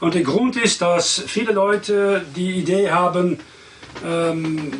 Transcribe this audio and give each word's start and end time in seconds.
Und 0.00 0.14
der 0.14 0.22
Grund 0.22 0.56
ist, 0.56 0.80
dass 0.80 1.22
viele 1.26 1.52
Leute 1.52 2.24
die 2.34 2.52
Idee 2.52 2.90
haben, 2.90 3.38
ähm, 4.04 4.72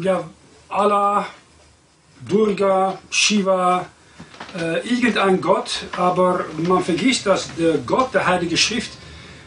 ja, 0.00 0.28
Allah, 0.68 1.26
Durga, 2.28 2.98
Shiva, 3.10 3.86
äh, 4.58 4.86
irgendein 4.88 5.40
Gott, 5.40 5.84
aber 5.96 6.44
man 6.58 6.82
vergisst, 6.82 7.26
dass 7.26 7.54
der 7.54 7.78
Gott 7.78 8.12
der 8.12 8.26
Heilige 8.26 8.56
Schrift 8.56 8.90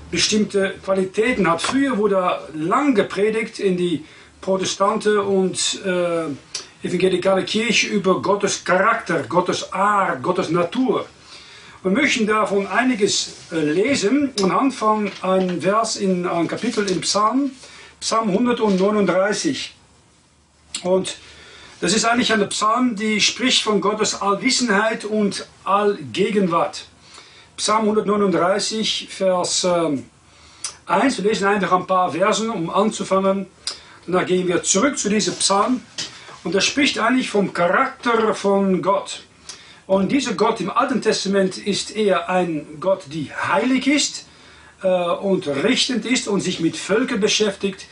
bestimmte 0.09 0.75
Qualitäten 0.83 1.49
hat. 1.49 1.61
Früher 1.61 1.97
wurde 1.97 2.39
lang 2.53 2.95
gepredigt 2.95 3.59
in 3.59 3.75
die 3.75 4.05
Protestanten 4.39 5.17
und 5.17 5.81
äh, 5.85 6.87
evangelikale 6.87 7.43
Kirche 7.43 7.87
über 7.87 8.21
Gottes 8.21 8.63
Charakter, 8.63 9.23
Gottes 9.23 9.73
Art, 9.73 10.21
Gottes 10.21 10.49
Natur. 10.49 11.05
Wir 11.83 11.91
möchten 11.91 12.25
davon 12.25 12.65
einiges 12.65 13.33
äh, 13.51 13.57
lesen 13.57 14.31
anhand 14.41 14.73
von 14.73 15.11
einem 15.21 15.61
Vers 15.61 15.97
in 15.97 16.25
einem 16.25 16.47
Kapitel 16.47 16.89
im 16.89 17.01
Psalm, 17.01 17.51
Psalm 17.99 18.29
139. 18.29 19.73
Und 20.83 21.17
das 21.81 21.93
ist 21.93 22.05
eigentlich 22.05 22.31
eine 22.31 22.47
Psalm, 22.47 22.95
die 22.95 23.19
spricht 23.19 23.63
von 23.63 23.81
Gottes 23.81 24.21
Allwissenheit 24.21 25.03
und 25.03 25.45
Allgegenwart. 25.65 26.85
Psalm 27.57 27.81
139, 27.81 29.09
Vers 29.11 29.65
1. 29.65 29.99
Ähm, 29.99 30.05
wir 30.85 31.29
lesen 31.29 31.47
einfach 31.47 31.73
ein 31.73 31.85
paar 31.85 32.13
Versen, 32.13 32.49
um 32.49 32.69
anzufangen. 32.69 33.47
Dann 34.07 34.25
gehen 34.25 34.47
wir 34.47 34.63
zurück 34.63 34.97
zu 34.97 35.09
diesem 35.09 35.35
Psalm. 35.35 35.81
Und 36.45 36.55
er 36.55 36.61
spricht 36.61 36.97
eigentlich 36.97 37.29
vom 37.29 37.51
Charakter 37.51 38.33
von 38.33 38.81
Gott. 38.81 39.23
Und 39.85 40.11
dieser 40.13 40.33
Gott 40.33 40.61
im 40.61 40.71
Alten 40.71 41.01
Testament 41.01 41.57
ist 41.57 41.93
eher 41.95 42.29
ein 42.29 42.65
Gott, 42.79 43.03
der 43.13 43.53
heilig 43.53 43.87
ist 43.87 44.25
äh, 44.81 44.87
und 44.87 45.47
richtend 45.47 46.05
ist 46.05 46.29
und 46.29 46.39
sich 46.39 46.61
mit 46.61 46.77
Völkern 46.77 47.19
beschäftigt. 47.19 47.85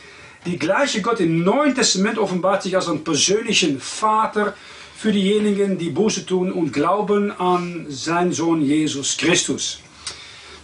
Die 0.46 0.58
gleiche 0.58 1.02
Gott 1.02 1.20
im 1.20 1.44
Neuen 1.44 1.74
Testament 1.74 2.18
offenbart 2.18 2.62
sich 2.62 2.74
als 2.74 2.88
ein 2.88 3.04
persönlichen 3.04 3.78
Vater 3.78 4.54
für 4.96 5.12
diejenigen, 5.12 5.76
die 5.76 5.90
Buße 5.90 6.24
tun 6.24 6.50
und 6.50 6.72
glauben 6.72 7.30
an 7.30 7.86
seinen 7.88 8.32
Sohn 8.32 8.62
Jesus 8.62 9.16
Christus. 9.18 9.80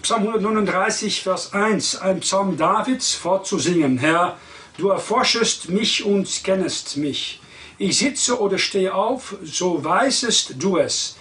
Psalm 0.00 0.28
139, 0.28 1.22
Vers 1.22 1.52
1, 1.52 1.96
ein 1.96 2.20
Psalm 2.20 2.56
Davids 2.56 3.12
fortzusingen. 3.12 3.98
Herr, 3.98 4.38
du 4.78 4.88
erforschest 4.88 5.68
mich 5.68 6.04
und 6.04 6.26
kennest 6.42 6.96
mich. 6.96 7.40
Ich 7.76 7.98
sitze 7.98 8.40
oder 8.40 8.58
stehe 8.58 8.94
auf, 8.94 9.36
so 9.44 9.84
weißest 9.84 10.54
du 10.58 10.78
es. 10.78 11.17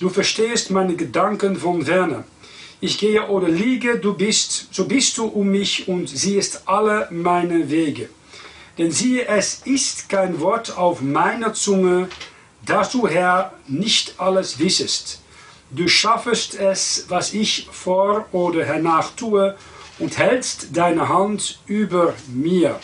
Du 0.00 0.08
verstehst 0.08 0.70
meine 0.70 0.96
Gedanken 0.96 1.56
von 1.56 1.86
Werne. 1.86 2.24
Ich 2.80 2.96
gehe 2.96 3.28
oder 3.28 3.50
liege, 3.50 3.98
du 3.98 4.14
bist, 4.14 4.68
so 4.70 4.86
bist 4.86 5.18
du 5.18 5.26
um 5.26 5.48
mich 5.48 5.88
und 5.88 6.08
siehst 6.08 6.62
alle 6.66 7.06
meine 7.10 7.68
Wege. 7.68 8.08
Denn 8.78 8.90
siehe, 8.90 9.26
es 9.26 9.60
ist 9.66 10.08
kein 10.08 10.40
Wort 10.40 10.78
auf 10.78 11.02
meiner 11.02 11.52
Zunge, 11.52 12.08
dass 12.64 12.92
du, 12.92 13.06
Herr, 13.08 13.52
nicht 13.68 14.14
alles 14.16 14.58
wissest. 14.58 15.20
Du 15.70 15.86
schaffest 15.86 16.54
es, 16.54 17.04
was 17.08 17.34
ich 17.34 17.68
vor 17.70 18.24
oder 18.32 18.64
hernach 18.64 19.10
tue, 19.16 19.54
und 19.98 20.16
hältst 20.16 20.68
deine 20.72 21.10
Hand 21.10 21.60
über 21.66 22.14
mir. 22.28 22.80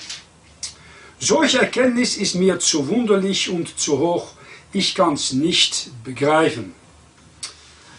Solche 1.19 1.61
Erkenntnis 1.61 2.19
ist 2.19 2.35
mir 2.35 2.59
zu 2.59 2.89
wunderlich 2.89 3.49
und 3.49 3.79
zu 3.79 4.01
hoch, 4.01 4.33
ich 4.75 4.95
kann's 4.95 5.33
nicht 5.33 5.91
begreifen. 6.05 6.75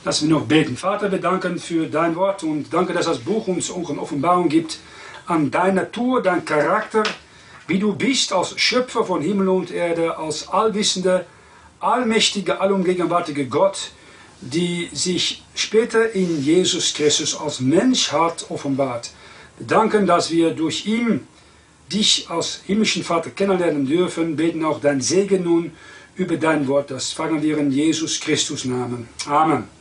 Lassen 0.05 0.29
wir 0.29 0.35
noch 0.35 0.45
beten. 0.45 0.77
Vater, 0.77 1.11
wir 1.11 1.19
danken 1.19 1.59
für 1.59 1.87
dein 1.87 2.15
Wort 2.15 2.43
und 2.43 2.73
danke, 2.73 2.93
dass 2.93 3.07
das 3.07 3.19
Buch 3.19 3.47
uns 3.47 3.71
auch 3.71 3.89
eine 3.89 3.99
Offenbarung 3.99 4.47
gibt 4.47 4.79
an 5.25 5.51
deine 5.51 5.81
Natur, 5.81 6.21
dein 6.21 6.45
Charakter, 6.45 7.03
wie 7.67 7.79
du 7.79 7.93
bist 7.93 8.31
als 8.31 8.59
Schöpfer 8.59 9.03
von 9.03 9.21
Himmel 9.21 9.49
und 9.49 9.71
Erde, 9.71 10.17
als 10.17 10.47
allwissende, 10.47 11.25
allmächtige, 11.79 12.61
allumgegenwärtige 12.61 13.47
Gott, 13.47 13.91
die 14.39 14.89
sich 14.93 15.43
später 15.55 16.11
in 16.13 16.41
Jesus 16.41 16.93
Christus 16.93 17.39
als 17.39 17.59
Mensch 17.59 18.11
hat 18.11 18.45
offenbart. 18.49 19.11
Wir 19.57 19.67
danken, 19.67 20.05
dass 20.05 20.31
wir 20.31 20.51
durch 20.51 20.85
ihn 20.85 21.27
dich 21.91 22.27
als 22.29 22.61
himmlischen 22.65 23.03
Vater 23.03 23.29
kennenlernen 23.29 23.85
dürfen, 23.85 24.35
beten 24.35 24.63
auch 24.63 24.79
dein 24.79 25.01
Segen 25.01 25.43
nun 25.43 25.71
über 26.15 26.37
dein 26.37 26.67
Wort. 26.67 26.91
Das 26.91 27.11
fangen 27.11 27.41
wir 27.41 27.57
in 27.57 27.71
Jesus 27.71 28.19
Christus 28.19 28.65
Namen. 28.65 29.07
Amen. 29.25 29.76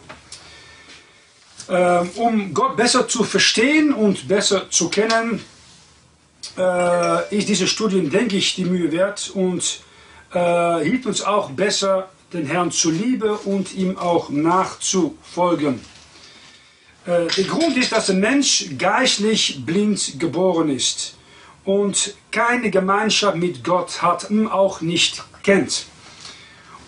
Ähm, 1.69 2.11
um 2.17 2.55
Gott 2.55 2.77
besser 2.77 3.09
zu 3.09 3.25
verstehen 3.25 3.93
und 3.93 4.29
besser 4.29 4.71
zu 4.71 4.89
kennen, 4.89 5.45
äh, 6.57 7.37
ist 7.37 7.49
diese 7.49 7.67
Studie, 7.67 8.09
denke 8.09 8.37
ich, 8.37 8.55
die 8.55 8.65
Mühe 8.65 8.93
wert 8.93 9.31
und 9.35 9.81
äh, 10.33 10.85
hilft 10.85 11.07
uns 11.07 11.23
auch 11.23 11.51
besser, 11.51 12.09
den 12.33 12.47
Herrn 12.47 12.71
zu 12.71 12.91
lieben 12.91 13.37
und 13.45 13.75
ihm 13.75 13.99
auch 13.99 14.31
nachzufolgen. 14.31 15.81
Äh, 17.05 17.27
der 17.27 17.45
Grund 17.45 17.77
ist, 17.77 17.93
dass 17.93 18.07
der 18.07 18.17
Mensch 18.17 18.67
geistlich 18.79 19.65
blind 19.65 20.19
geboren 20.19 20.69
ist 20.69 21.17
und 21.65 22.15
keine 22.31 22.71
Gemeinschaft 22.71 23.37
mit 23.37 23.65
Gott 23.65 24.03
hat 24.03 24.31
und 24.31 24.49
auch 24.49 24.81
nicht 24.81 25.23
kennt. 25.43 25.87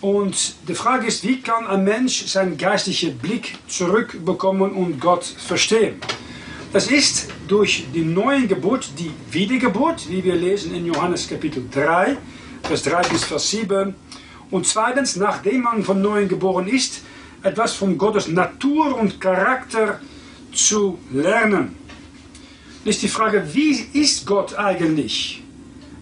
Und 0.01 0.55
die 0.67 0.75
Frage 0.75 1.07
ist, 1.07 1.25
wie 1.27 1.41
kann 1.41 1.67
ein 1.67 1.83
Mensch 1.83 2.25
seinen 2.25 2.57
geistlichen 2.57 3.17
Blick 3.17 3.57
zurückbekommen 3.67 4.71
und 4.71 5.01
Gott 5.01 5.25
verstehen? 5.25 5.99
Das 6.71 6.87
ist 6.89 7.27
durch 7.47 7.87
die 7.93 8.05
neue 8.05 8.47
Geburt, 8.47 8.91
die 8.97 9.11
Wiedergeburt, 9.31 10.09
wie 10.09 10.23
wir 10.23 10.35
lesen 10.35 10.73
in 10.73 10.85
Johannes 10.85 11.27
Kapitel 11.27 11.63
3, 11.69 12.15
Vers 12.63 12.83
3 12.83 13.09
bis 13.09 13.23
Vers 13.25 13.49
7. 13.49 13.93
Und 14.51 14.67
zweitens, 14.67 15.17
nachdem 15.17 15.63
man 15.63 15.83
von 15.83 16.01
neuem 16.01 16.29
geboren 16.29 16.67
ist, 16.67 17.01
etwas 17.43 17.73
von 17.73 17.97
Gottes 17.97 18.27
Natur 18.27 18.97
und 18.97 19.19
Charakter 19.19 19.99
zu 20.53 20.97
lernen. 21.11 21.75
Das 22.85 22.95
ist 22.95 23.03
die 23.03 23.09
Frage, 23.09 23.45
wie 23.53 23.87
ist 23.93 24.25
Gott 24.25 24.57
eigentlich? 24.57 25.43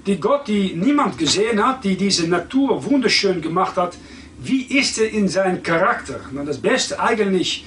Die 0.07 0.19
Gott, 0.19 0.47
die 0.47 0.73
niemand 0.73 1.17
gesehen 1.17 1.63
hat, 1.65 1.83
die 1.83 1.97
diese 1.97 2.27
Natur 2.27 2.85
wunderschön 2.85 3.41
gemacht 3.41 3.75
hat, 3.75 3.97
wie 4.39 4.63
ist 4.63 4.97
er 4.99 5.09
in 5.09 5.27
seinem 5.27 5.61
Charakter? 5.61 6.21
Das 6.45 6.59
Beste 6.59 6.99
eigentlich 6.99 7.65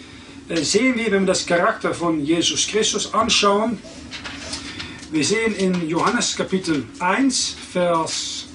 äh, 0.49 0.57
sehen 0.57 0.97
wir, 0.97 1.11
wenn 1.11 1.23
wir 1.23 1.27
das 1.29 1.45
Charakter 1.45 1.93
von 1.93 2.25
Jesus 2.25 2.67
Christus 2.67 3.13
anschauen. 3.13 3.79
Wir 5.13 5.25
sehen 5.25 5.55
in 5.57 5.89
Johannes 5.89 6.37
Kapitel 6.37 6.85
1, 7.01 7.57
Vers 7.73 8.47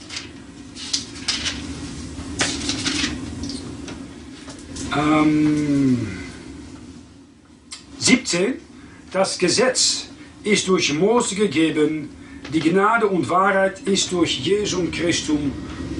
ähm, 4.95 6.07
17, 7.99 8.53
das 9.11 9.37
Gesetz 9.37 10.07
ist 10.43 10.67
durch 10.67 10.93
Mose 10.93 11.35
gegeben, 11.35 12.09
die 12.53 12.59
Gnade 12.59 13.07
und 13.07 13.29
Wahrheit 13.29 13.79
ist 13.85 14.11
durch 14.11 14.39
Jesum 14.39 14.91
Christum 14.91 15.51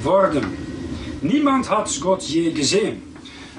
worden. 0.04 0.46
Niemand 1.22 1.70
hat 1.70 1.90
Gott 2.02 2.22
je 2.24 2.52
gesehen. 2.52 3.02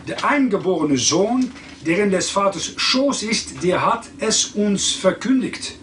Der 0.06 0.24
eingeborene 0.24 0.96
Sohn, 0.96 1.50
der 1.84 2.04
in 2.04 2.10
des 2.10 2.30
Vaters 2.30 2.72
Schoß 2.76 3.24
ist, 3.24 3.62
der 3.62 3.84
hat 3.84 4.04
es 4.18 4.46
uns 4.46 4.92
verkündigt. 4.92 5.74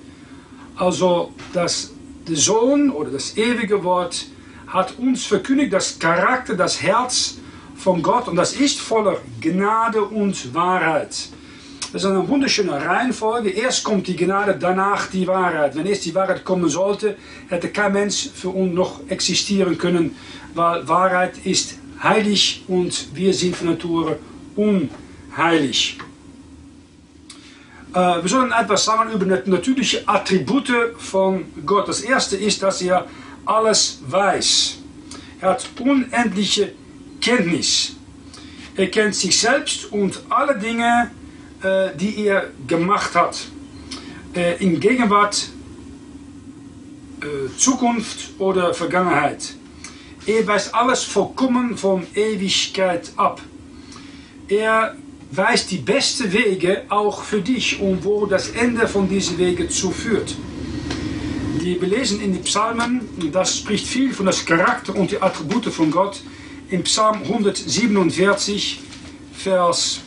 Also 0.76 1.34
das, 1.52 1.92
der 2.28 2.38
Sohn 2.38 2.90
oder 2.90 3.12
das 3.12 3.38
ewige 3.38 3.84
Wort 3.84 4.26
hat 4.68 4.98
uns 4.98 5.26
verkündigt, 5.26 5.74
das 5.74 6.00
Charakter, 6.00 6.56
das 6.56 6.82
Herz 6.82 7.38
von 7.76 8.02
Gott 8.02 8.28
und 8.28 8.38
das 8.38 8.54
ist 8.54 8.80
voller 8.80 9.18
Gnade 9.42 10.02
und 10.02 10.54
Wahrheit. 10.54 11.30
Das 11.94 12.04
ist 12.04 12.10
eine 12.10 12.28
wunderschöne 12.28 12.72
Reihenfolge. 12.72 13.52
Erst 13.52 13.84
kommt 13.84 14.08
die 14.08 14.16
Gnade, 14.16 14.58
danach 14.60 15.06
die 15.12 15.28
Wahrheit. 15.28 15.76
Wenn 15.76 15.86
erst 15.86 16.06
die 16.06 16.16
Wahrheit 16.16 16.44
kommen 16.44 16.68
sollte, 16.68 17.16
hätte 17.50 17.70
kein 17.70 17.94
Mensch 17.94 18.30
für 18.34 18.50
uns 18.50 18.74
noch 18.74 19.02
existieren 19.10 19.78
können, 19.78 20.16
weil 20.56 20.88
Wahrheit 20.88 21.38
ist 21.44 21.76
heilig 22.02 22.64
und 22.68 23.16
wir 23.16 23.32
sind 23.32 23.56
von 23.56 23.68
Natur 23.68 24.18
unheilig. 24.56 26.00
Äh, 27.94 28.24
wir 28.24 28.28
sollen 28.28 28.52
etwas 28.52 28.86
sagen 28.86 29.12
über 29.12 29.26
die 29.26 29.52
natürlichen 29.52 30.00
Attribute 30.08 30.96
von 30.98 31.46
Gott. 31.64 31.88
Das 31.88 32.02
erste 32.02 32.38
ist, 32.38 32.64
dass 32.64 32.82
er 32.82 33.06
alles 33.46 34.00
weiß. 34.08 34.80
Er 35.42 35.50
hat 35.52 35.70
unendliche 35.80 36.72
Kenntnis. 37.22 37.96
Er 38.76 38.88
kennt 38.88 39.14
sich 39.14 39.40
selbst 39.40 39.92
und 39.92 40.20
alle 40.30 40.58
Dinge, 40.58 41.12
die 41.64 42.26
er 42.26 42.50
gemacht 42.68 43.16
hat. 43.16 43.48
Äh, 44.36 44.64
in 44.64 44.80
Gegenwart, 44.80 45.50
äh, 47.22 47.56
Zukunft 47.56 48.40
oder 48.40 48.74
Vergangenheit. 48.74 49.54
Er 50.26 50.48
weist 50.48 50.74
alles 50.74 51.04
vollkommen 51.04 51.78
von 51.78 52.08
Ewigkeit 52.16 53.12
ab. 53.16 53.42
Er 54.48 54.96
weist 55.32 55.70
die 55.70 55.78
besten 55.78 56.34
Wege 56.34 56.84
auch 56.90 57.22
für 57.22 57.42
dich 57.42 57.80
und 57.80 58.04
wo 58.04 58.26
das 58.26 58.50
Ende 58.50 58.88
von 58.88 59.08
diesen 59.08 59.38
Wegen 59.38 59.70
zuführt. 59.70 60.36
Die 61.62 61.80
wir 61.80 61.88
lesen 61.88 62.22
in 62.22 62.34
den 62.34 62.44
Psalmen, 62.44 63.02
das 63.32 63.60
spricht 63.60 63.86
viel 63.86 64.14
von 64.14 64.26
das 64.26 64.44
Charakter 64.46 64.96
und 64.96 65.12
die 65.12 65.22
Attribute 65.22 65.66
von 65.68 65.92
Gott. 65.92 66.22
Im 66.70 66.84
Psalm 66.84 67.22
147, 67.24 68.80
Vers 69.34 70.02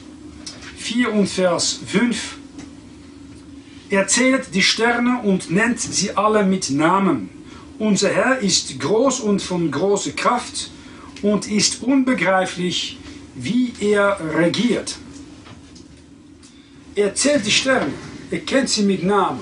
4 0.87 1.13
und 1.13 1.27
Vers 1.27 1.81
5. 1.85 2.37
Er 3.91 4.07
zählt 4.07 4.55
die 4.55 4.63
Sterne 4.63 5.21
und 5.25 5.51
nennt 5.51 5.81
sie 5.81 6.17
alle 6.17 6.45
mit 6.45 6.71
Namen. 6.71 7.29
Unser 7.81 8.11
Herr 8.11 8.39
ist 8.39 8.79
groß 8.79 9.19
und 9.19 9.43
von 9.43 9.69
großer 9.69 10.13
Kraft 10.13 10.71
und 11.23 11.51
ist 11.51 11.83
unbegreiflich, 11.83 12.99
wie 13.35 13.73
er 13.81 14.17
regiert. 14.39 14.97
Er 16.95 17.13
zählt 17.17 17.45
die 17.45 17.51
Sterne, 17.51 17.93
er 18.31 18.39
kennt 18.39 18.69
sie 18.69 18.85
mit 18.85 19.03
Namen. 19.03 19.41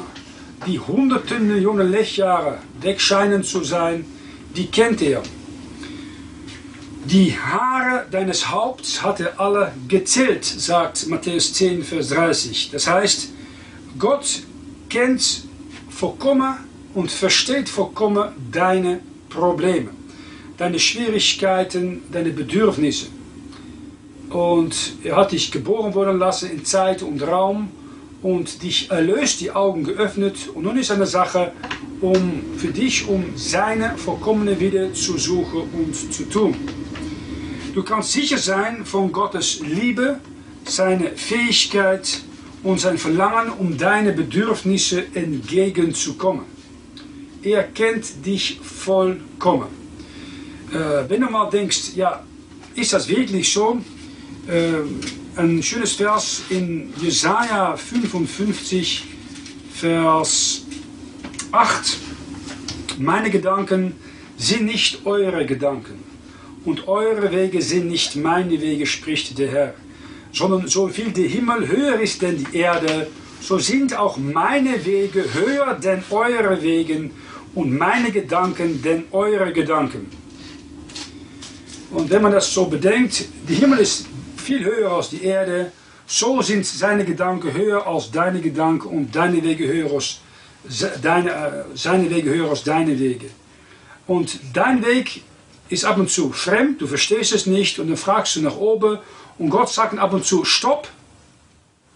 Die 0.67 0.81
hunderten 0.81 1.47
Millionen 1.47 1.91
Lichtjahre 1.91 2.61
weg 2.81 2.99
scheinen 3.03 3.45
zu 3.45 3.63
sein, 3.63 4.07
die 4.57 4.69
kennt 4.69 5.03
er. 5.03 5.23
Die 7.07 7.37
Haare 7.37 8.07
deines 8.11 8.49
Haupts 8.49 9.03
hat 9.03 9.21
er 9.21 9.39
alle 9.39 9.73
gezählt, 9.89 10.43
sagt 10.43 11.07
Matthäus 11.07 11.53
10, 11.53 11.85
Vers 11.85 12.09
30. 12.09 12.71
Das 12.71 12.87
heißt, 12.87 13.29
Gott 13.99 14.41
kennt 14.89 15.45
vollkommen 15.91 16.55
und 16.95 17.13
versteht 17.13 17.69
vollkommen 17.69 18.31
deine 18.51 19.01
Probleme, 19.29 19.91
deine 20.57 20.79
Schwierigkeiten, 20.79 22.05
deine 22.11 22.31
Bedürfnisse. 22.31 23.09
Und 24.31 24.95
er 25.05 25.17
hat 25.17 25.33
dich 25.33 25.53
geboren 25.53 25.95
worden 25.95 26.19
lassen 26.19 26.51
in 26.51 26.65
Zeit 26.65 27.03
und 27.03 27.21
Raum 27.23 27.69
und 28.23 28.63
dich 28.63 28.91
erlöst, 28.91 29.43
die 29.43 29.51
Augen 29.51 29.85
geöffnet. 29.85 30.49
Und 30.55 30.63
nun 30.63 30.79
ist 30.79 30.91
eine 30.91 31.07
Sache, 31.07 31.53
um 32.01 32.57
für 32.57 32.69
dich, 32.69 33.07
um 33.07 33.37
seine 33.37 33.99
vollkommene 33.99 34.59
Wille 34.59 34.95
zu 34.95 35.19
suchen 35.19 35.69
und 35.75 35.95
zu 35.95 36.25
tun. 36.31 36.57
Du 37.75 37.83
kannst 37.83 38.13
sicher 38.13 38.39
sein 38.39 38.87
von 38.87 39.11
Gottes 39.11 39.59
Liebe, 39.59 40.21
seine 40.65 41.11
Fähigkeit 41.17 42.21
und 42.63 42.79
sein 42.79 42.99
Verlangen, 42.99 43.51
um 43.51 43.77
deine 43.77 44.13
Bedürfnisse 44.13 45.05
entgegenzukommen. 45.13 46.45
Er 47.43 47.65
kennt 47.65 48.25
dich 48.25 48.61
vollkommen. 48.63 49.67
Äh, 50.73 51.09
wenn 51.09 51.23
du 51.23 51.29
mal 51.29 51.51
denkst, 51.51 51.97
ja, 51.97 52.25
ist 52.77 52.93
das 52.93 53.09
wirklich 53.09 53.53
so? 53.53 53.81
Äh, 54.47 55.41
ein 55.41 55.61
schönes 55.61 55.95
Vers 55.95 56.43
in 56.51 56.95
Jesaja 57.03 57.77
55, 57.77 59.05
Vers 59.73 60.63
8. 61.51 61.99
Meine 62.99 63.31
Gedanken 63.31 63.95
sind 64.37 64.67
nicht 64.67 65.05
eure 65.05 65.45
Gedanken 65.45 66.04
und 66.65 66.89
eure 66.89 67.31
Wege 67.33 67.61
sind 67.61 67.89
nicht 67.89 68.17
meine 68.17 68.61
Wege, 68.61 68.87
spricht 68.87 69.39
der 69.39 69.51
Herr. 69.51 69.75
Sondern 70.33 70.67
so 70.67 70.89
viel 70.89 71.11
der 71.13 71.29
Himmel 71.29 71.69
höher 71.69 72.01
ist 72.01 72.23
denn 72.23 72.39
die 72.39 72.59
Erde, 72.59 73.09
so 73.41 73.59
sind 73.59 73.97
auch 73.97 74.17
meine 74.17 74.85
Wege 74.85 75.25
höher 75.35 75.75
denn 75.75 76.03
eure 76.11 76.63
Wegen 76.63 77.11
und 77.55 77.77
meine 77.77 78.11
Gedanken 78.11 78.83
denn 78.83 79.05
eure 79.13 79.53
Gedanken. 79.53 80.11
Und 81.91 82.11
wenn 82.11 82.23
man 82.23 82.33
das 82.33 82.53
so 82.53 82.67
bedenkt, 82.67 83.27
der 83.49 83.57
Himmel 83.57 83.79
ist 83.81 84.07
viel 84.37 84.65
höher 84.65 84.91
als 84.91 85.11
die 85.11 85.23
Erde, 85.23 85.71
so 86.07 86.43
sind 86.43 86.67
seine 86.67 87.05
Gedanken 87.05 87.53
höher 87.53 87.87
als 87.87 88.11
deine 88.11 88.41
Gedanken 88.41 88.89
und 88.89 89.15
deine 89.15 89.43
Wege 89.43 89.67
höher 89.67 89.93
als 89.93 90.21
deine, 91.03 91.31
äh, 91.31 91.65
seine 91.75 92.11
Wege 92.11 92.31
höher 92.31 92.51
als 92.51 92.65
deine 92.65 92.99
Wege. 92.99 93.27
Und 94.07 94.41
dein 94.53 94.85
Weg 94.85 95.23
ist 95.75 95.85
ab 95.85 95.99
und 95.99 96.11
zu 96.11 96.33
fremd, 96.33 96.81
du 96.81 96.87
verstehst 96.87 97.33
es 97.33 97.47
nicht 97.47 97.79
und 97.79 97.89
dann 97.89 97.97
fragst 97.97 98.37
du 98.37 98.41
nach 98.41 98.57
oben 98.57 98.99
und 99.39 99.51
Gott 99.51 99.69
sagt 99.69 99.99
ab 99.99 100.13
und 100.13 100.25
zu 100.25 100.45
Stopp, 100.45 100.89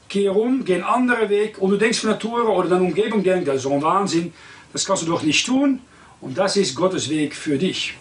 kehr 0.08 0.34
um, 0.34 0.64
geh 0.64 0.74
einen 0.74 0.84
anderen 0.84 1.28
Weg 1.28 1.58
und 1.58 1.70
du 1.70 1.76
denkst 1.76 2.00
von 2.00 2.10
Natur 2.10 2.48
oder 2.48 2.68
deine 2.68 2.84
Umgebung 2.84 3.22
denkt, 3.22 3.48
das 3.48 3.56
ist 3.56 3.62
so 3.62 3.72
ein 3.72 3.82
Wahnsinn, 3.82 4.32
das 4.72 4.84
kannst 4.84 5.02
du 5.02 5.06
doch 5.06 5.22
nicht 5.22 5.46
tun 5.46 5.80
und 6.20 6.36
das 6.36 6.56
ist 6.56 6.74
Gottes 6.74 7.08
Weg 7.08 7.34
für 7.34 7.56
dich. 7.56 7.94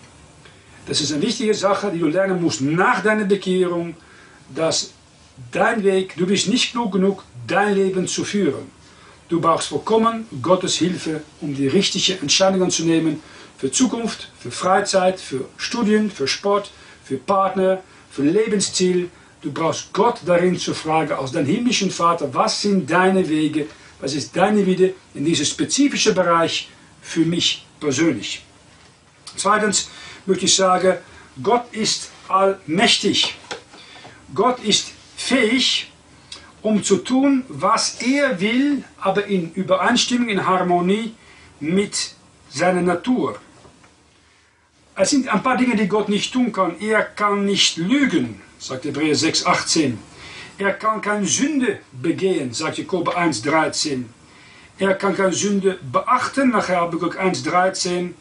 Das 0.88 1.02
ist 1.02 1.12
eine 1.12 1.22
wichtige 1.22 1.54
Sache, 1.54 1.92
die 1.92 2.00
du 2.00 2.08
lernen 2.08 2.42
musst 2.42 2.62
nach 2.62 3.04
deiner 3.04 3.26
Bekehrung, 3.26 3.96
dass 4.56 4.92
dein 5.52 5.84
Weg, 5.84 6.16
du 6.16 6.26
bist 6.26 6.48
nicht 6.48 6.72
klug 6.72 6.94
genug, 6.94 7.24
dein 7.46 7.76
Leben 7.76 8.08
zu 8.08 8.24
führen. 8.24 8.72
Du 9.30 9.42
brauchst 9.42 9.68
vollkommen 9.68 10.26
Gottes 10.42 10.76
Hilfe, 10.76 11.22
um 11.42 11.54
die 11.54 11.68
richtigen 11.68 12.22
Entscheidungen 12.22 12.72
zu 12.72 12.86
nehmen 12.86 13.22
für 13.58 13.72
Zukunft, 13.72 14.30
für 14.40 14.52
Freizeit, 14.52 15.20
für 15.20 15.46
Studien, 15.58 16.12
für 16.12 16.28
Sport, 16.28 16.72
für 17.04 17.18
Partner, 17.18 17.82
für 18.12 18.24
Lebensziel. 18.24 19.10
Du 19.42 19.52
brauchst 19.52 19.94
Gott 19.94 20.20
darin 20.26 20.58
zu 20.58 20.74
fragen, 20.74 21.14
als 21.14 21.32
dein 21.32 21.46
himmlischen 21.46 21.92
Vater, 21.92 22.34
was 22.34 22.62
sind 22.62 22.90
deine 22.90 23.28
Wege, 23.28 23.68
was 24.00 24.14
ist 24.14 24.36
deine 24.36 24.66
Wille 24.66 24.94
in 25.14 25.26
diesem 25.26 25.46
spezifischen 25.46 26.14
Bereich 26.14 26.70
für 27.02 27.26
mich 27.26 27.66
persönlich. 27.80 28.44
Zweitens 29.36 29.90
möchte 30.26 30.46
ich 30.46 30.56
sagen, 30.56 30.98
Gott 31.42 31.66
ist 31.72 32.10
allmächtig. 32.28 33.36
Gott 34.34 34.60
ist 34.64 34.92
fähig, 35.16 35.92
um 36.62 36.84
zu 36.84 36.98
tun, 36.98 37.44
was 37.48 38.02
er 38.02 38.40
will, 38.40 38.84
aber 39.00 39.26
in 39.26 39.54
Übereinstimmung, 39.54 40.30
in 40.30 40.46
Harmonie 40.46 41.14
mit 41.60 42.12
seiner 42.50 42.82
Natur. 42.82 43.40
Es 45.00 45.12
sind 45.12 45.28
ein 45.28 45.44
paar 45.44 45.56
Dinge, 45.58 45.76
die 45.76 45.88
Gott 45.88 46.10
nicht 46.10 46.34
tun 46.34 46.52
kann. 46.52 46.76
Er 46.80 47.04
kann 47.04 47.46
nicht 47.46 47.78
lügen, 47.78 48.42
sagt 48.58 48.86
Hebräer 48.86 49.14
6, 49.14 49.46
18. 49.46 50.00
Er 50.58 50.74
kann 50.74 51.02
keine 51.02 51.28
Sünde 51.28 51.78
begehen, 51.92 52.52
sagt 52.52 52.80
Jakob 52.80 53.16
1, 53.16 53.44
13. 53.44 54.10
Er 54.80 54.96
kann 54.96 55.16
keine 55.16 55.34
Sünde 55.34 55.78
beachten, 55.92 56.50
nach 56.50 56.68
Habakkuk 56.70 57.20
1, 57.20 57.44
13. 57.44 58.16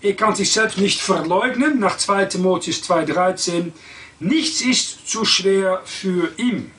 Er 0.00 0.14
kann 0.14 0.34
sich 0.34 0.50
selbst 0.50 0.78
nicht 0.78 1.00
verleugnen, 1.00 1.78
nach 1.78 1.96
2 1.96 2.24
Timotheus 2.24 2.82
2, 2.82 3.04
13. 3.04 3.72
Nichts 4.18 4.60
ist 4.60 5.08
zu 5.08 5.24
schwer 5.24 5.82
für 5.84 6.32
ihn. 6.36 6.72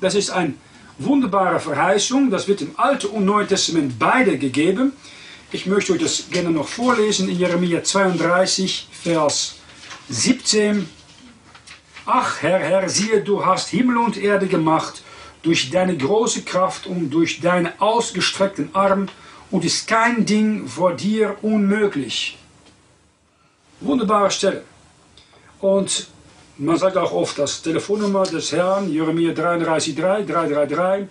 Das 0.00 0.14
ist 0.14 0.30
eine 0.30 0.54
wunderbare 0.98 1.58
Verheißung. 1.58 2.30
Das 2.30 2.46
wird 2.46 2.62
im 2.62 2.78
Alten 2.78 3.08
und 3.08 3.24
Neuen 3.24 3.48
Testament 3.48 3.98
beide 3.98 4.38
gegeben. 4.38 4.92
Ich 5.54 5.66
möchte 5.66 5.92
euch 5.92 6.00
das 6.00 6.30
gerne 6.32 6.50
noch 6.50 6.66
vorlesen 6.66 7.28
in 7.28 7.38
Jeremia 7.38 7.84
32, 7.84 8.88
Vers 8.90 9.54
17. 10.08 10.88
Ach, 12.06 12.42
Herr, 12.42 12.58
Herr, 12.58 12.88
siehe, 12.88 13.22
du 13.22 13.46
hast 13.46 13.68
Himmel 13.68 13.98
und 13.98 14.16
Erde 14.16 14.48
gemacht 14.48 15.04
durch 15.44 15.70
deine 15.70 15.96
große 15.96 16.42
Kraft 16.42 16.88
und 16.88 17.08
durch 17.10 17.40
deinen 17.40 17.68
ausgestreckten 17.78 18.70
Arm 18.74 19.06
und 19.52 19.64
ist 19.64 19.86
kein 19.86 20.26
Ding 20.26 20.66
vor 20.66 20.92
dir 20.92 21.36
unmöglich. 21.42 22.36
Wunderbare 23.78 24.32
Stelle. 24.32 24.64
Und 25.60 26.08
man 26.58 26.78
sagt 26.78 26.96
auch 26.96 27.12
oft 27.12 27.38
das 27.38 27.62
Telefonnummer 27.62 28.24
des 28.24 28.50
Herrn, 28.50 28.92
Jeremia 28.92 29.32
33, 29.32 29.94
333. 29.94 31.06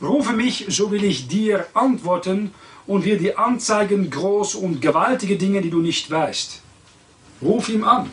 Rufe 0.00 0.34
mich, 0.34 0.66
so 0.68 0.88
will 0.92 1.02
ich 1.02 1.26
dir 1.26 1.66
antworten 1.74 2.54
und 2.88 3.04
wir 3.04 3.18
dir 3.18 3.38
anzeigen 3.38 4.10
große 4.10 4.58
und 4.58 4.80
gewaltige 4.80 5.36
Dinge, 5.36 5.60
die 5.60 5.70
du 5.70 5.80
nicht 5.80 6.10
weißt. 6.10 6.60
Ruf 7.40 7.68
ihm 7.68 7.84
an, 7.84 8.10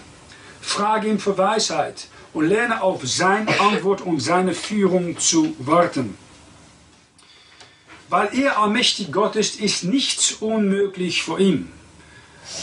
frage 0.61 1.07
ihn 1.07 1.17
für 1.17 1.35
Weisheit 1.37 2.07
und 2.33 2.47
lerne 2.47 2.83
auf 2.83 3.07
seine 3.07 3.59
Antwort 3.59 4.01
und 4.01 4.19
seine 4.19 4.53
Führung 4.53 5.17
zu 5.17 5.55
warten. 5.59 6.17
Weil 8.09 8.37
er 8.37 8.59
allmächtig 8.59 9.11
Gott 9.11 9.35
ist, 9.37 9.59
ist 9.59 9.85
nichts 9.85 10.33
unmöglich 10.33 11.23
vor 11.23 11.39
ihm. 11.39 11.69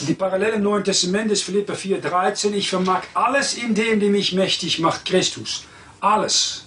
Die 0.02 0.14
Parallele 0.14 0.52
im 0.52 0.62
Neuen 0.62 0.84
Testament 0.84 1.32
ist 1.32 1.42
Philippa 1.42 1.72
4,13. 1.72 2.52
Ich 2.52 2.68
vermag 2.68 3.02
alles 3.14 3.54
in 3.54 3.74
dem, 3.74 3.98
der 3.98 4.10
mich 4.10 4.32
mächtig 4.32 4.78
macht, 4.78 5.04
Christus. 5.04 5.64
Alles. 5.98 6.64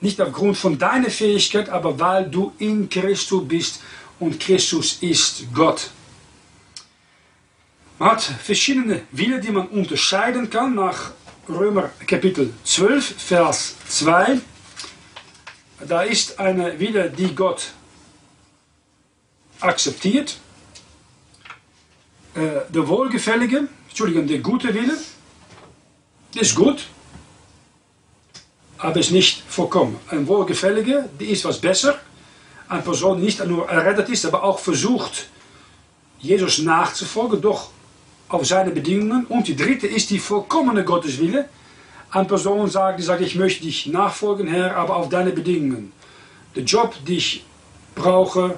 Nicht 0.00 0.20
aufgrund 0.20 0.58
von 0.58 0.78
deiner 0.78 1.10
Fähigkeit, 1.10 1.68
aber 1.70 1.98
weil 1.98 2.28
du 2.28 2.52
in 2.58 2.88
Christus 2.88 3.46
bist 3.46 3.80
und 4.22 4.38
Christus 4.38 4.98
ist 5.00 5.52
Gott. 5.52 5.90
Man 7.98 8.12
hat 8.12 8.22
verschiedene 8.22 9.02
Wille, 9.10 9.40
die 9.40 9.50
man 9.50 9.66
unterscheiden 9.68 10.48
kann 10.48 10.74
nach 10.76 11.10
Römer 11.48 11.90
Kapitel 12.06 12.54
12, 12.62 13.14
Vers 13.20 13.74
2. 13.88 14.40
Da 15.88 16.02
ist 16.02 16.38
eine 16.38 16.78
Wille, 16.78 17.10
die 17.10 17.34
Gott 17.34 17.72
akzeptiert. 19.58 20.38
Äh, 22.34 22.40
der 22.72 22.86
wohlgefällige, 22.86 23.68
Entschuldigung, 23.88 24.28
der 24.28 24.38
gute 24.38 24.72
Wille, 24.72 24.96
ist 26.34 26.54
gut. 26.54 26.86
aber 28.78 28.98
ist 28.98 29.10
nicht 29.10 29.42
vollkommen. 29.48 29.98
Ein 30.08 30.26
Wohlgefällige, 30.26 31.08
die 31.18 31.26
ist 31.26 31.44
was 31.44 31.60
besser. 31.60 32.00
Eine 32.72 32.80
Person, 32.80 33.20
nicht 33.20 33.44
nur 33.44 33.68
errettet 33.68 34.08
ist, 34.08 34.24
aber 34.24 34.42
auch 34.42 34.58
versucht, 34.58 35.26
Jesus 36.20 36.60
nachzufolgen, 36.60 37.42
doch 37.42 37.68
auf 38.30 38.46
seine 38.46 38.70
Bedingungen. 38.70 39.26
Und 39.26 39.46
die 39.46 39.54
dritte 39.54 39.86
ist 39.86 40.08
die 40.08 40.18
vollkommene 40.18 40.82
Gotteswille. 40.82 41.50
Eine 42.10 42.24
Person 42.24 42.70
sagt, 42.70 42.98
die 42.98 43.02
sagt, 43.02 43.20
ich 43.20 43.34
möchte 43.34 43.64
dich 43.64 43.88
nachfolgen, 43.88 44.46
Herr, 44.46 44.74
aber 44.74 44.96
auf 44.96 45.10
deine 45.10 45.32
Bedingungen. 45.32 45.92
Der 46.56 46.62
Job, 46.62 46.94
den 47.06 47.16
ich 47.16 47.44
brauche, 47.94 48.54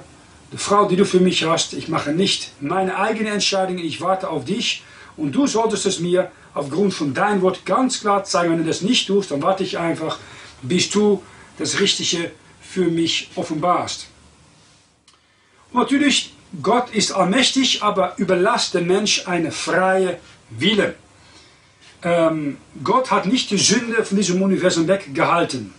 die 0.53 0.57
Frau, 0.57 0.87
die 0.87 0.95
du 0.95 1.03
für 1.03 1.19
mich 1.19 1.43
hast, 1.43 1.73
ich 1.73 1.89
mache 1.89 2.11
nicht 2.13 2.53
meine 2.61 2.97
eigene 2.97 3.31
Entscheidung, 3.31 3.79
ich 3.79 3.99
warte 3.99 4.29
auf 4.29 4.45
dich 4.45 4.81
und 5.17 5.33
du 5.33 5.45
solltest 5.45 5.87
es 5.87 5.99
mir 5.99 6.31
aufgrund 6.53 6.93
von 6.93 7.13
deinem 7.13 7.41
Wort 7.41 7.65
ganz 7.65 7.99
klar 7.99 8.23
zeigen. 8.23 8.53
Wenn 8.53 8.59
du 8.59 8.69
das 8.69 8.81
nicht 8.81 9.07
tust, 9.07 9.31
dann 9.31 9.41
warte 9.41 9.65
ich 9.65 9.77
einfach, 9.77 10.19
bis 10.61 10.89
du 10.89 11.21
das 11.57 11.81
Richtige 11.81 12.31
für 12.75 12.89
mich 12.89 13.29
offenbarst. 13.35 14.07
Und 15.71 15.79
natürlich, 15.79 16.33
Gott 16.61 16.89
ist 16.93 17.13
allmächtig, 17.13 17.81
aber 17.81 18.15
überlasst 18.17 18.73
dem 18.73 18.87
Mensch 18.87 19.25
eine 19.27 19.51
freie 19.51 20.19
Wille. 20.49 20.95
Ähm, 22.03 22.57
Gott 22.83 23.11
hat 23.11 23.27
nicht 23.27 23.49
die 23.51 23.57
Sünde 23.57 24.03
von 24.03 24.17
diesem 24.17 24.41
Universum 24.41 24.89
weggehalten. 24.89 25.73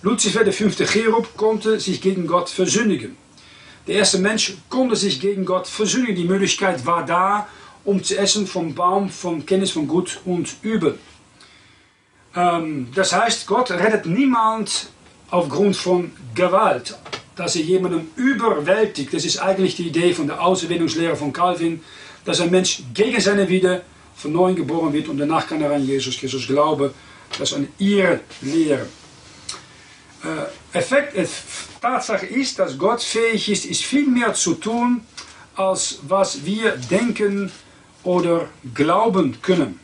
Lucifer, 0.00 0.42
der 0.42 0.54
fünfte 0.54 0.86
Cherub, 0.86 1.36
konnte 1.36 1.78
sich 1.78 2.00
gegen 2.00 2.26
Gott 2.26 2.48
versündigen. 2.48 3.18
Der 3.86 3.96
erste 3.96 4.18
Mensch 4.18 4.54
konnte 4.70 4.96
sich 4.96 5.20
gegen 5.20 5.44
Gott 5.44 5.66
versündigen. 5.66 6.16
Die 6.16 6.32
Möglichkeit 6.34 6.86
war 6.86 7.04
da, 7.04 7.48
um 7.84 8.02
zu 8.02 8.16
essen 8.16 8.46
vom 8.46 8.74
Baum 8.74 9.10
von 9.10 9.44
Kenntnis 9.44 9.72
von 9.72 9.86
Gut 9.86 10.20
und 10.24 10.56
Übel. 10.62 10.98
Ähm, 12.34 12.88
das 12.94 13.12
heißt, 13.12 13.46
Gott 13.46 13.70
rettet 13.70 14.06
niemand 14.06 14.88
aufgrund 15.30 15.76
von 15.76 16.12
Gewalt, 16.34 16.96
dass 17.36 17.56
er 17.56 17.62
jemanden 17.62 18.08
überwältigt. 18.16 19.14
Das 19.14 19.24
ist 19.24 19.38
eigentlich 19.38 19.76
die 19.76 19.88
Idee 19.88 20.12
von 20.12 20.26
der 20.26 20.42
Auserwählungslehre 20.42 21.16
von 21.16 21.32
Calvin, 21.32 21.82
dass 22.24 22.40
ein 22.40 22.50
Mensch 22.50 22.82
gegen 22.92 23.20
seine 23.20 23.48
Wille 23.48 23.82
von 24.14 24.32
neuem 24.32 24.56
geboren 24.56 24.92
wird 24.92 25.08
und 25.08 25.18
danach 25.18 25.46
kann 25.46 25.62
er 25.62 25.72
an 25.72 25.86
Jesus 25.86 26.18
Christus 26.18 26.46
glauben. 26.46 26.90
Das 27.38 27.50
ist 27.50 27.56
eine 27.56 27.68
ihre 27.78 28.20
Lehre. 28.42 28.86
Äh, 30.22 30.76
Effekt, 30.78 31.16
äh, 31.16 31.26
Tatsache 31.80 32.26
ist, 32.26 32.58
dass 32.58 32.76
Gott 32.76 33.02
fähig 33.02 33.48
ist, 33.48 33.64
ist 33.64 33.82
viel 33.82 34.06
mehr 34.06 34.34
zu 34.34 34.54
tun, 34.54 35.00
als 35.54 36.00
was 36.02 36.44
wir 36.44 36.76
denken 36.76 37.50
oder 38.02 38.48
glauben 38.74 39.40
können. 39.40 39.79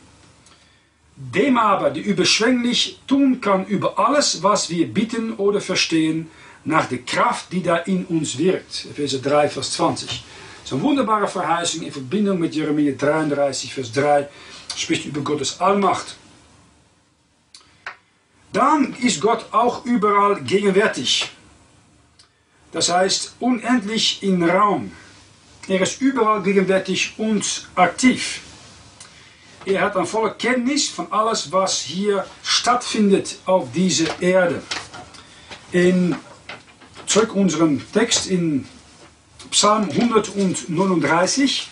Dem 1.19 1.57
aber, 1.57 1.89
der 1.89 2.05
überschwänglich 2.05 2.99
tun 3.07 3.41
kann 3.41 3.65
über 3.65 3.97
alles, 3.97 4.43
was 4.43 4.69
wir 4.69 4.87
bitten 4.87 5.33
oder 5.33 5.59
verstehen, 5.61 6.29
nach 6.63 6.85
der 6.85 6.99
Kraft, 6.99 7.51
die 7.51 7.63
da 7.63 7.77
in 7.77 8.05
uns 8.05 8.37
wirkt. 8.37 8.85
Epheser 8.91 9.17
3, 9.17 9.49
Vers 9.49 9.71
20. 9.71 10.07
Das 10.09 10.17
ist 10.65 10.73
eine 10.73 10.83
wunderbare 10.83 11.27
Verheißung 11.27 11.81
in 11.81 11.91
Verbindung 11.91 12.39
mit 12.39 12.53
Jeremia 12.53 12.93
33, 12.93 13.73
Vers 13.73 13.91
3, 13.93 14.27
spricht 14.75 15.05
über 15.05 15.21
Gottes 15.21 15.59
Allmacht. 15.59 16.17
Dann 18.53 18.95
ist 19.01 19.19
Gott 19.19 19.45
auch 19.51 19.85
überall 19.85 20.41
gegenwärtig. 20.41 21.31
Das 22.71 22.91
heißt, 22.93 23.37
unendlich 23.39 24.21
in 24.21 24.43
Raum. 24.47 24.91
Er 25.67 25.81
ist 25.81 25.99
überall 25.99 26.43
gegenwärtig 26.43 27.15
und 27.17 27.67
aktiv. 27.75 28.41
Er 29.67 29.81
hat 29.81 29.97
eine 29.97 30.05
volle 30.05 30.33
Kenntnis 30.33 30.87
von 30.87 31.11
alles, 31.11 31.51
was 31.51 31.81
hier 31.81 32.25
stattfindet 32.41 33.39
auf 33.45 33.69
dieser 33.73 34.21
Erde. 34.21 34.63
In 35.73 36.15
zurück 37.05 37.35
unserem 37.35 37.81
Text 37.91 38.27
in 38.27 38.65
Psalm 39.51 39.89
139. 39.89 41.67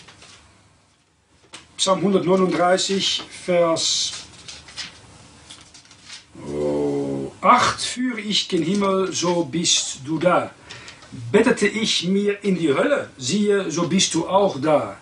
Psalm 1.78 1.98
139, 2.00 3.22
Vers 3.46 4.12
8. 7.40 7.80
Führe 7.80 8.20
ich 8.20 8.46
gen 8.50 8.62
Himmel, 8.62 9.10
so 9.14 9.46
bist 9.46 10.00
du 10.04 10.18
da. 10.18 10.50
Bettete 11.32 11.66
ich 11.66 12.04
mir 12.04 12.44
in 12.44 12.58
die 12.58 12.74
Hölle, 12.74 13.08
siehe, 13.16 13.70
so 13.70 13.88
bist 13.88 14.12
du 14.12 14.28
auch 14.28 14.60
da. 14.60 14.98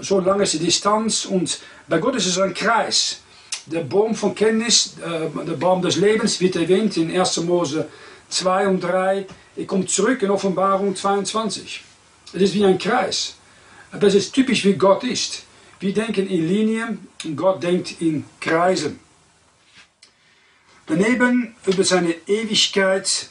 so 0.00 0.18
lang 0.20 0.40
ist 0.40 0.54
die 0.54 0.58
Distanz. 0.58 1.24
Und 1.24 1.60
bei 1.88 1.98
Gott 1.98 2.16
ist 2.16 2.26
es 2.26 2.38
ein 2.38 2.52
Kreis. 2.52 3.20
Der 3.66 3.80
Baum 3.80 4.14
von 4.14 4.34
Kenntnis, 4.34 4.96
äh, 5.04 5.44
der 5.46 5.54
Baum 5.54 5.82
des 5.82 5.96
Lebens 5.96 6.40
wird 6.40 6.56
erwähnt 6.56 6.96
in 6.96 7.16
1. 7.16 7.36
Mose 7.42 7.86
2 8.28 8.66
und 8.66 8.80
3. 8.82 9.26
Er 9.56 9.66
kommt 9.66 9.88
zurück 9.90 10.20
in 10.22 10.30
Offenbarung 10.30 10.96
22. 10.96 11.84
Es 12.32 12.42
ist 12.42 12.54
wie 12.54 12.64
ein 12.64 12.78
Kreis. 12.78 13.37
Das 13.92 14.14
ist 14.14 14.32
typisch 14.32 14.64
wie 14.64 14.74
Gott 14.74 15.02
ist. 15.04 15.44
Wir 15.80 15.94
denken 15.94 16.28
in 16.28 16.46
Linien 16.46 17.08
und 17.24 17.36
Gott 17.36 17.62
denkt 17.62 18.00
in 18.00 18.24
Kreisen. 18.40 19.00
Daneben 20.86 21.54
über 21.66 21.84
seine 21.84 22.14
Ewigkeit. 22.26 23.28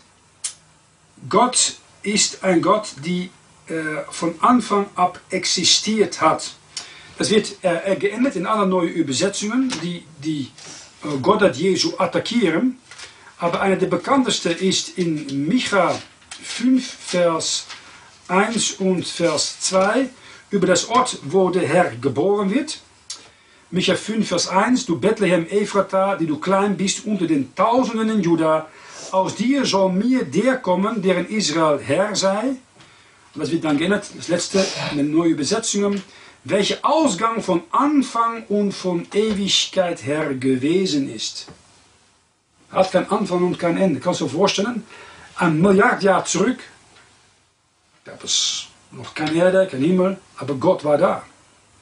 Gott 1.30 1.76
ist 2.02 2.44
ein 2.44 2.62
Gott, 2.62 2.90
die 3.06 3.30
äh, 3.68 4.04
von 4.10 4.36
Anfang 4.42 4.88
ab 4.96 5.20
existiert 5.30 6.22
hat. 6.22 6.54
Das 7.18 7.30
wird 7.30 7.56
äh, 7.64 7.96
geändert 7.96 8.36
in 8.36 8.46
alle 8.46 8.68
neuen 8.68 8.94
Übersetzungen, 8.94 9.72
die 9.84 10.06
die 10.24 10.52
äh, 11.04 11.18
Gottheit 11.22 11.58
Jesu 11.58 11.94
attackieren. 11.98 12.78
Aber 13.40 13.62
eine 13.62 13.78
der 13.78 13.88
bekanntesten 13.88 14.56
ist 14.56 14.98
in 14.98 15.48
Micha 15.48 16.00
5, 16.42 16.88
Vers 16.88 17.66
1 18.28 18.74
und 18.74 19.06
Vers 19.06 19.60
2 19.62 20.10
über 20.52 20.68
das 20.68 20.88
Ort, 20.90 21.20
wo 21.24 21.50
der 21.50 21.68
Herr 21.68 21.92
geboren 21.96 22.54
wird. 22.54 22.80
Micha 23.70 23.96
5, 23.96 24.28
Vers 24.28 24.48
1, 24.48 24.86
du 24.86 24.98
Bethlehem 25.00 25.46
Ephrata, 25.50 26.16
die 26.16 26.26
du 26.26 26.40
klein 26.40 26.78
bist 26.78 27.06
unter 27.06 27.28
den 27.28 27.54
Tausenden 27.54 28.10
in 28.10 28.22
Juda, 28.22 28.68
aus 29.12 29.36
dir 29.36 29.66
soll 29.66 29.92
mir 29.92 30.24
der 30.24 30.58
kommen, 30.58 31.02
der 31.02 31.18
in 31.18 31.28
Israel 31.30 31.80
Herr 31.80 32.16
sei. 32.16 32.56
das 33.36 33.52
wird 33.52 33.64
dann 33.66 33.78
geändert, 33.78 34.10
das 34.16 34.30
letzte 34.30 34.66
in 34.92 34.98
den 34.98 35.12
neuen 35.12 35.32
Übersetzungen, 35.32 36.02
welcher 36.44 36.78
Ausgang 36.82 37.42
von 37.42 37.64
Anfang 37.72 38.44
und 38.48 38.72
von 38.72 39.06
Ewigkeit 39.14 40.06
her 40.06 40.34
gewesen 40.34 41.14
ist. 41.14 41.48
Hat 42.72 42.92
kein 42.92 43.10
Anfang 43.10 43.44
und 43.44 43.60
kein 43.60 43.78
Ende. 43.78 44.00
Kannst 44.00 44.22
du 44.22 44.26
dir 44.26 44.32
vorstellen? 44.32 44.84
Ein 45.36 45.62
Milliardjahr 45.62 46.26
zurück 46.26 46.60
gab 48.06 48.24
es 48.24 48.68
noch 48.92 49.14
keine 49.14 49.34
Erde, 49.34 49.68
kein 49.70 49.82
Himmel, 49.82 50.18
aber 50.38 50.56
Gott 50.56 50.84
war 50.84 50.98
da. 50.98 51.24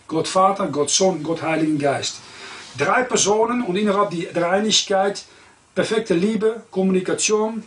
Gott 0.07 0.27
Vater, 0.27 0.67
Gott 0.67 0.89
Sohn, 0.89 1.23
Gott 1.23 1.41
Heiligen 1.41 1.79
Geist. 1.79 2.17
Drei 2.77 3.03
Personen 3.03 3.63
und 3.63 3.75
innerhalb 3.75 4.11
die 4.11 4.27
Dreieinigkeit, 4.31 5.23
perfekte 5.73 6.13
Liebe, 6.13 6.63
Kommunikation, 6.71 7.63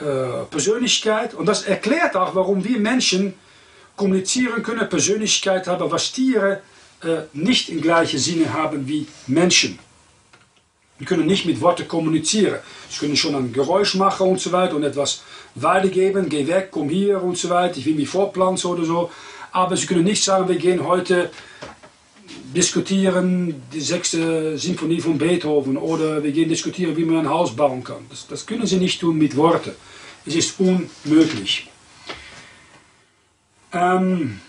äh, 0.00 0.44
Persönlichkeit. 0.50 1.34
Und 1.34 1.46
das 1.46 1.62
erklärt 1.64 2.16
auch, 2.16 2.34
warum 2.34 2.64
wir 2.64 2.78
Menschen 2.78 3.34
kommunizieren 3.96 4.62
können, 4.62 4.88
Persönlichkeit 4.88 5.66
haben, 5.66 5.90
was 5.90 6.12
Tiere 6.12 6.62
äh, 7.02 7.22
nicht 7.32 7.68
im 7.68 7.80
gleichen 7.80 8.18
Sinne 8.18 8.52
haben 8.52 8.86
wie 8.88 9.06
Menschen. 9.26 9.78
Wir 10.98 11.06
können 11.06 11.26
nicht 11.26 11.46
mit 11.46 11.60
Worten 11.60 11.86
kommunizieren. 11.86 12.58
Sie 12.90 12.98
können 12.98 13.16
schon 13.16 13.34
ein 13.34 13.52
Geräusch 13.52 13.94
machen 13.94 14.28
und 14.28 14.40
so 14.40 14.50
weiter 14.52 14.74
und 14.76 14.82
etwas 14.82 15.22
weitergeben, 15.54 16.28
geh 16.28 16.46
weg, 16.46 16.68
komm 16.70 16.88
hier 16.88 17.22
und 17.22 17.38
so 17.38 17.50
weiter, 17.50 17.78
ich 17.78 17.86
will 17.86 17.94
mich 17.94 18.08
fortpflanzen 18.08 18.70
oder 18.70 18.84
so. 18.84 19.10
Aber 19.52 19.76
sie 19.76 19.86
können 19.86 20.04
nicht 20.04 20.22
sagen, 20.22 20.48
wir 20.48 20.56
gehen 20.56 20.86
heute 20.86 21.30
diskutieren 22.54 23.62
die 23.72 23.80
sechste 23.80 24.56
Symphonie 24.56 25.00
von 25.00 25.18
Beethoven 25.18 25.76
oder 25.76 26.22
wir 26.22 26.32
gehen 26.32 26.48
diskutieren, 26.48 26.96
wie 26.96 27.04
man 27.04 27.18
ein 27.18 27.28
Haus 27.28 27.54
bauen 27.54 27.84
kann. 27.84 28.06
Das, 28.08 28.26
das 28.26 28.46
können 28.46 28.66
sie 28.66 28.78
nicht 28.78 29.00
tun 29.00 29.18
mit 29.18 29.36
Worten. 29.36 29.72
Es 30.26 30.34
ist 30.34 30.58
unmöglich. 30.58 31.68
Ähm, 33.72 34.40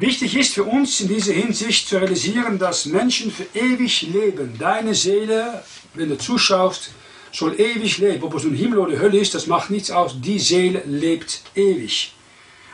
wichtig 0.00 0.36
ist 0.36 0.54
für 0.54 0.64
uns 0.64 1.00
in 1.00 1.08
dieser 1.08 1.32
Hinsicht 1.32 1.88
zu 1.88 1.98
realisieren, 1.98 2.58
dass 2.58 2.86
Menschen 2.86 3.30
für 3.30 3.46
ewig 3.54 4.02
leben. 4.02 4.56
Deine 4.58 4.94
Seele, 4.94 5.62
wenn 5.94 6.08
du 6.08 6.18
zuschaust, 6.18 6.90
soll 7.32 7.60
ewig 7.60 7.98
leben. 7.98 8.22
Ob 8.22 8.34
es 8.34 8.44
nun 8.44 8.54
Himmel 8.54 8.78
oder 8.78 8.98
Hölle 8.98 9.18
ist, 9.18 9.34
das 9.34 9.46
macht 9.46 9.70
nichts 9.70 9.90
aus. 9.90 10.20
Die 10.20 10.38
Seele 10.38 10.82
lebt 10.86 11.42
ewig, 11.54 12.12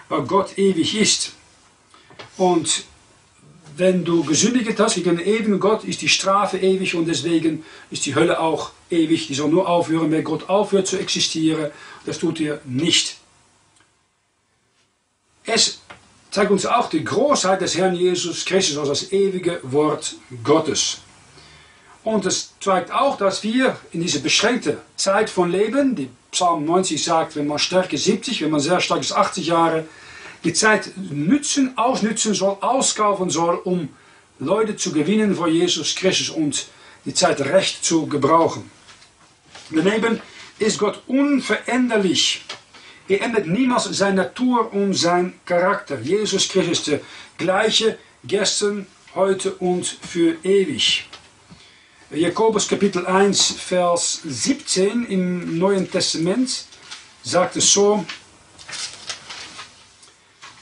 weil 0.08 0.22
Gott 0.22 0.56
ewig 0.58 0.98
ist. 0.98 1.32
Und 2.36 2.84
wenn 3.76 4.04
du 4.04 4.24
gesündigt 4.24 4.80
hast 4.80 4.94
gegen 4.94 5.18
den 5.18 5.26
ewigen 5.26 5.60
Gott, 5.60 5.84
ist 5.84 6.00
die 6.00 6.08
Strafe 6.08 6.56
ewig 6.58 6.94
und 6.94 7.06
deswegen 7.06 7.64
ist 7.90 8.06
die 8.06 8.14
Hölle 8.14 8.40
auch 8.40 8.70
ewig. 8.90 9.26
Die 9.26 9.34
soll 9.34 9.50
nur 9.50 9.68
aufhören, 9.68 10.10
wenn 10.10 10.24
Gott 10.24 10.48
aufhört 10.48 10.86
zu 10.86 10.98
existieren. 10.98 11.70
Das 12.06 12.18
tut 12.18 12.40
er 12.40 12.60
nicht. 12.64 13.16
Es 15.44 15.80
zeigt 16.36 16.50
uns 16.50 16.66
auch 16.66 16.90
die 16.90 17.02
Großheit 17.02 17.62
des 17.62 17.78
Herrn 17.78 17.94
Jesus 17.94 18.44
Christus 18.44 18.76
als 18.76 18.88
das 18.88 19.10
ewige 19.10 19.58
Wort 19.62 20.16
Gottes. 20.44 20.98
Und 22.04 22.26
es 22.26 22.52
zeigt 22.60 22.92
auch, 22.92 23.16
dass 23.16 23.42
wir 23.42 23.78
in 23.92 24.02
dieser 24.02 24.18
beschränkten 24.18 24.76
Zeit 24.96 25.30
von 25.30 25.50
Leben, 25.50 25.96
die 25.96 26.10
Psalm 26.32 26.66
90 26.66 27.02
sagt, 27.02 27.36
wenn 27.36 27.46
man 27.46 27.58
stark 27.58 27.90
ist 27.94 28.04
70, 28.04 28.42
wenn 28.42 28.50
man 28.50 28.60
sehr 28.60 28.80
stark 28.80 29.00
ist 29.00 29.12
80 29.12 29.46
Jahre, 29.46 29.86
die 30.44 30.52
Zeit 30.52 30.90
nützen, 31.10 31.72
ausnützen 31.78 32.34
soll, 32.34 32.58
auskaufen 32.60 33.30
soll, 33.30 33.54
um 33.64 33.88
Leute 34.38 34.76
zu 34.76 34.92
gewinnen 34.92 35.36
vor 35.36 35.48
Jesus 35.48 35.94
Christus 35.94 36.28
und 36.28 36.66
die 37.06 37.14
Zeit 37.14 37.40
recht 37.40 37.82
zu 37.82 38.08
gebrauchen. 38.08 38.70
Daneben 39.70 40.20
ist 40.58 40.78
Gott 40.78 41.00
unveränderlich. 41.06 42.42
Er 43.08 43.22
ändert 43.22 43.46
niemals 43.46 43.84
seine 43.84 44.16
Natur 44.16 44.72
und 44.72 44.94
sein 44.94 45.34
Charakter. 45.44 46.00
Jesus 46.00 46.48
Christus 46.48 46.78
ist 46.78 46.86
der 46.88 47.00
gleiche 47.38 47.98
gestern, 48.24 48.86
heute 49.14 49.54
und 49.54 49.86
für 49.86 50.36
ewig. 50.42 51.08
Jakobus 52.10 52.66
Kapitel 52.66 53.06
1, 53.06 53.52
Vers 53.58 54.22
17 54.24 55.06
im 55.06 55.56
Neuen 55.56 55.88
Testament 55.88 56.64
sagt 57.22 57.56
es 57.56 57.72
so, 57.72 58.04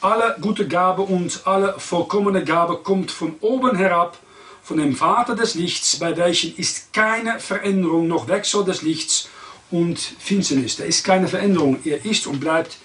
alle 0.02 0.36
gute 0.38 0.68
Gabe 0.68 1.00
und 1.00 1.46
alle 1.46 1.74
vollkommene 1.78 2.44
Gabe 2.44 2.76
kommt 2.76 3.10
von 3.10 3.36
oben 3.40 3.76
herab, 3.76 4.18
von 4.62 4.76
dem 4.76 4.94
Vater 4.94 5.34
des 5.34 5.54
Lichts, 5.54 5.98
bei 5.98 6.14
welchem 6.14 6.54
ist 6.58 6.92
keine 6.92 7.40
Veränderung 7.40 8.06
noch 8.06 8.28
Wechsel 8.28 8.64
des 8.64 8.82
Lichts 8.82 9.30
und 9.74 9.98
Finsternis. 9.98 10.76
Da 10.76 10.84
ist 10.84 11.02
keine 11.02 11.26
Veränderung. 11.26 11.78
Er 11.84 12.04
ist 12.04 12.28
und 12.28 12.38
bleibt 12.38 12.76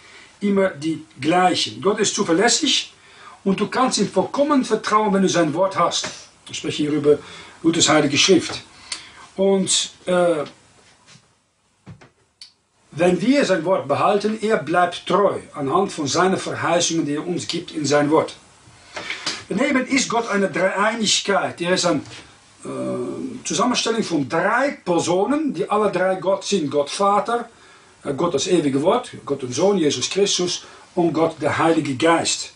immer 0.42 0.70
die 0.70 1.06
gleiche. 1.22 1.80
Gott 1.80 2.00
ist 2.00 2.16
zuverlässig 2.16 2.92
und 3.44 3.60
du 3.60 3.68
kannst 3.68 4.00
ihm 4.00 4.10
vollkommen 4.10 4.66
vertrauen, 4.66 5.14
wenn 5.14 5.22
du 5.22 5.30
sein 5.30 5.54
Wort 5.54 5.78
hast. 5.78 6.08
Ich 6.50 6.58
spreche 6.58 6.84
hier 6.84 6.92
über 6.92 7.20
Luthers 7.62 7.90
Heilige 7.90 8.18
Schrift. 8.18 8.64
Und 9.36 9.92
äh, 10.06 10.44
wenn 12.92 13.22
wir 13.22 13.46
sein 13.46 13.64
Wort 13.66 13.88
behalten, 13.88 14.40
er 14.42 14.58
bleibt 14.58 15.06
treu 15.06 15.40
anhand 15.54 15.92
von 15.92 16.08
seinen 16.08 16.38
Verheißungen, 16.38 17.06
die 17.06 17.16
er 17.16 17.28
uns 17.28 17.48
gibt 17.48 17.70
in 17.72 17.86
sein 17.86 18.10
Wort. 18.10 18.36
Daneben 19.48 19.86
ist 19.86 20.10
Gott 20.10 20.28
eine 20.28 20.50
Dreieinigkeit. 20.50 21.62
Er 21.62 21.76
ist 21.76 21.86
eine 21.86 22.00
äh, 22.00 22.29
Zusammenstellung 23.44 24.04
von 24.04 24.28
drei 24.28 24.80
Personen, 24.84 25.54
die 25.54 25.70
alle 25.70 25.92
drei 25.92 26.16
Gott 26.16 26.44
sind. 26.44 26.70
Gott 26.70 26.90
Vater, 26.90 27.50
äh, 28.04 28.14
Gott 28.14 28.34
das 28.34 28.48
ewige 28.48 28.82
Wort, 28.82 29.12
Gott 29.26 29.44
und 29.44 29.54
Sohn, 29.54 29.78
Jesus 29.78 30.10
Christus 30.10 30.66
und 30.96 31.14
Gott 31.14 31.36
der 31.42 31.58
Heilige 31.58 31.96
Geist. 31.96 32.54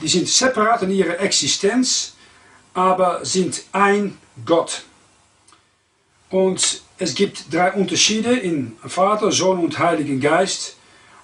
Die 0.00 0.08
sind 0.08 0.28
separat 0.28 0.82
in 0.82 0.90
ihrer 0.90 1.20
Existenz, 1.20 2.14
aber 2.74 3.24
sind 3.24 3.64
ein 3.72 4.18
Gott. 4.46 4.82
Und 6.30 6.82
es 6.98 7.14
gibt 7.14 7.52
drei 7.52 7.72
Unterschiede 7.72 8.32
in 8.32 8.76
Vater, 8.86 9.30
Sohn 9.32 9.58
und 9.58 9.78
Heiligen 9.78 10.20
Geist. 10.20 10.76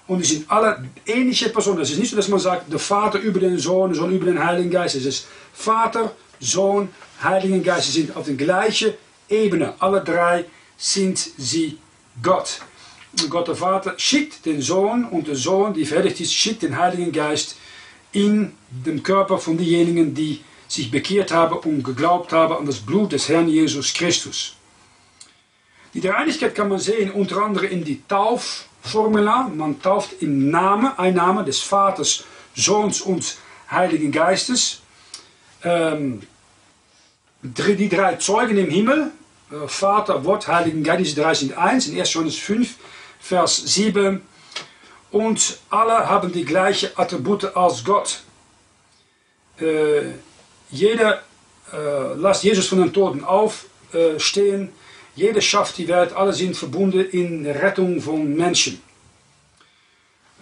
Und 0.05 0.19
die 0.19 0.25
sind 0.25 0.51
alle 0.51 0.85
ähnliche 1.05 1.49
Personen. 1.49 1.81
Es 1.81 1.91
ist 1.91 1.99
nicht 1.99 2.11
so, 2.11 2.15
dass 2.15 2.27
man 2.27 2.39
sagt, 2.39 2.71
der 2.71 2.79
Vater 2.79 3.19
über 3.19 3.39
den 3.39 3.57
Sohn, 3.57 3.91
der 3.91 3.99
Sohn 3.99 4.11
über 4.11 4.25
den 4.25 4.43
Heiligen 4.43 4.69
Geist. 4.69 4.95
Es 4.95 5.05
ist 5.05 5.27
Vater, 5.53 6.11
Sohn, 6.39 6.89
Heiligen 7.23 7.63
Geist. 7.63 7.91
Sie 7.91 8.01
sind 8.01 8.15
auf 8.15 8.25
der 8.25 8.35
gleichen 8.35 8.93
Ebene. 9.29 9.73
Alle 9.79 10.03
drei 10.03 10.45
sind 10.77 11.17
sie 11.17 11.77
Gott. 12.21 12.61
Gott 13.29 13.47
der 13.47 13.55
Vater 13.55 13.95
schickt 13.97 14.45
den 14.45 14.61
Sohn 14.61 15.05
und 15.05 15.27
der 15.27 15.35
Sohn, 15.35 15.73
die 15.73 15.85
fertig 15.85 16.21
ist, 16.21 16.33
schickt 16.33 16.61
den 16.61 16.77
Heiligen 16.77 17.11
Geist 17.11 17.55
in 18.11 18.53
den 18.69 19.01
Körper 19.03 19.37
von 19.37 19.57
denjenigen, 19.57 20.13
die 20.13 20.41
sich 20.67 20.91
bekehrt 20.91 21.31
haben 21.31 21.57
und 21.57 21.83
geglaubt 21.83 22.31
haben 22.31 22.55
an 22.55 22.65
das 22.65 22.79
Blut 22.79 23.11
des 23.11 23.27
Herrn 23.27 23.47
Jesus 23.47 23.93
Christus. 23.93 24.55
Die 25.93 26.01
Dreieinigkeit 26.01 26.53
kann 26.53 26.69
man 26.69 26.79
sehen 26.79 27.11
unter 27.11 27.41
anderem 27.41 27.71
in 27.71 27.83
die 27.83 28.03
Taufformula. 28.07 29.49
Man 29.55 29.81
tauft 29.81 30.21
im 30.21 30.51
Namen, 30.51 30.91
ein 30.97 31.15
Name 31.15 31.43
des 31.43 31.59
Vaters, 31.59 32.23
Sohns 32.55 33.01
und 33.01 33.37
Heiligen 33.71 34.11
Geistes. 34.11 34.81
Ähm, 35.63 36.21
die 37.41 37.89
drei 37.89 38.15
Zeugen 38.15 38.57
im 38.57 38.69
Himmel, 38.69 39.11
äh, 39.51 39.67
Vater, 39.67 40.23
Wort, 40.25 40.47
Heiligen 40.47 40.83
Geist, 40.83 41.05
diese 41.05 41.21
drei 41.21 41.33
sind 41.33 41.57
eins, 41.57 41.87
in 41.87 41.97
1. 41.97 42.13
Johannes 42.13 42.37
5, 42.37 42.75
Vers 43.19 43.57
7. 43.57 44.21
Und 45.11 45.59
alle 45.69 46.07
haben 46.09 46.31
die 46.31 46.45
gleichen 46.45 46.89
Attribute 46.95 47.55
als 47.55 47.83
Gott. 47.83 48.21
Äh, 49.59 50.13
jeder 50.69 51.23
äh, 51.73 52.13
lässt 52.15 52.43
Jesus 52.43 52.67
von 52.67 52.79
den 52.79 52.93
Toten 52.93 53.23
aufstehen. 53.23 54.69
Jeder 55.15 55.41
schafft 55.41 55.77
die 55.77 55.87
Welt, 55.87 56.13
alle 56.13 56.31
sind 56.33 56.55
verbunden 56.55 57.09
in 57.09 57.45
Rettung 57.45 58.01
von 58.01 58.35
Menschen. 58.35 58.81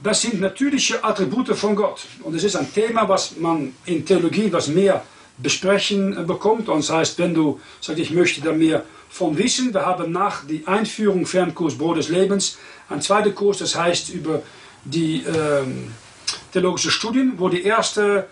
Das 0.04 0.22
sind 0.22 0.40
natürliche 0.40 1.04
Attribute 1.04 1.56
von 1.58 1.76
Gott. 1.76 2.02
Und 2.22 2.36
es 2.36 2.44
ist 2.44 2.56
ein 2.56 2.72
Thema, 2.72 3.08
was 3.08 3.38
man 3.38 3.74
in 3.86 4.06
Theologie 4.06 4.52
was 4.52 4.68
mehr 4.68 5.04
besprechen 5.38 6.26
bekommt. 6.28 6.70
Und 6.70 6.80
das 6.80 6.90
heißt, 6.90 7.20
wenn 7.20 7.34
du 7.34 7.60
sagst, 7.82 8.00
ich 8.00 8.12
möchte 8.12 8.42
da 8.42 8.52
mehr 8.52 8.84
von 9.10 9.38
wissen, 9.38 9.74
wir 9.74 9.86
haben 9.86 10.12
nach 10.12 10.46
der 10.46 10.68
Einführung 10.68 11.26
Fernkurs 11.26 11.78
Brot 11.78 11.98
des 11.98 12.10
Lebens 12.10 12.58
einen 12.90 13.02
zweiten 13.02 13.34
Kurs, 13.34 13.60
das 13.60 13.76
heißt 13.76 14.10
über 14.10 14.42
die 14.84 15.24
ähm, 15.24 15.92
theologische 16.52 16.92
Studien, 16.92 17.34
wo 17.38 17.50
die 17.50 17.64
erste 17.64 18.28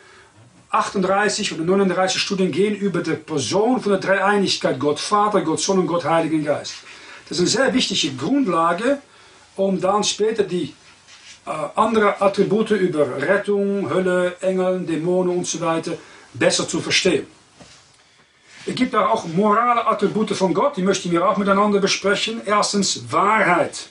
38 0.71 1.53
oder 1.53 1.63
39 1.63 2.21
Studien 2.21 2.51
gehen 2.51 2.75
über 2.75 3.01
die 3.01 3.13
Person 3.13 3.79
von 3.79 3.93
der 3.93 4.01
Dreieinigkeit, 4.01 4.79
Gott 4.79 4.99
Vater, 4.99 5.41
Gott 5.41 5.59
Sohn 5.59 5.79
und 5.79 5.87
Gott 5.87 6.03
Heiligen 6.03 6.43
Geist. 6.43 6.75
Das 7.29 7.39
ist 7.39 7.57
eine 7.57 7.65
sehr 7.65 7.73
wichtige 7.73 8.15
Grundlage, 8.15 8.99
um 9.55 9.79
dann 9.79 10.03
später 10.03 10.43
die 10.43 10.73
äh, 11.45 11.51
anderen 11.75 12.13
Attribute 12.19 12.71
über 12.71 13.21
Rettung, 13.21 13.89
Hölle, 13.89 14.35
Engel, 14.41 14.81
Dämonen 14.81 15.37
und 15.37 15.47
so 15.47 15.61
weiter 15.61 15.93
besser 16.37 16.67
zu 16.67 16.79
verstehen. 16.79 17.27
Es 18.67 18.73
gibt 18.73 18.95
auch 18.95 19.25
morale 19.27 19.85
Attribute 19.85 20.31
von 20.31 20.53
Gott, 20.53 20.75
die 20.77 20.81
möchten 20.81 21.11
wir 21.11 21.27
auch 21.27 21.37
miteinander 21.37 21.79
besprechen. 21.79 22.41
Erstens 22.45 23.11
Wahrheit. 23.11 23.89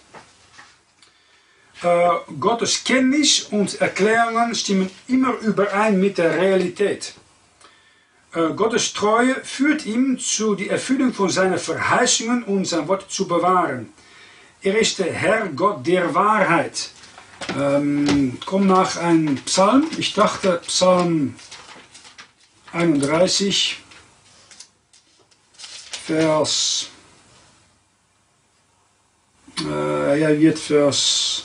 Äh, 1.82 2.08
Gottes 2.40 2.82
Kenntnis 2.82 3.42
und 3.50 3.80
Erklärungen 3.80 4.54
stimmen 4.54 4.90
immer 5.06 5.34
überein 5.38 6.00
mit 6.00 6.18
der 6.18 6.36
Realität. 6.36 7.14
Äh, 8.34 8.52
Gottes 8.54 8.92
Treue 8.92 9.36
führt 9.44 9.86
ihm 9.86 10.18
zu 10.18 10.56
der 10.56 10.72
Erfüllung 10.72 11.12
von 11.12 11.30
seinen 11.30 11.58
Verheißungen 11.58 12.42
und 12.42 12.66
sein 12.66 12.88
Wort 12.88 13.10
zu 13.10 13.28
bewahren. 13.28 13.92
Er 14.62 14.78
ist 14.78 14.98
der 14.98 15.12
Herr 15.12 15.48
Gott 15.48 15.86
der 15.86 16.14
Wahrheit. 16.14 16.90
Ähm, 17.56 18.38
komm 18.44 18.66
nach 18.66 18.96
einem 18.96 19.36
Psalm. 19.44 19.86
Ich 19.98 20.14
dachte 20.14 20.60
Psalm 20.66 21.34
31, 22.74 23.76
Vers. 26.06 26.88
Äh, 29.60 30.20
ja, 30.20 30.40
wird 30.40 30.58
Vers 30.58 31.44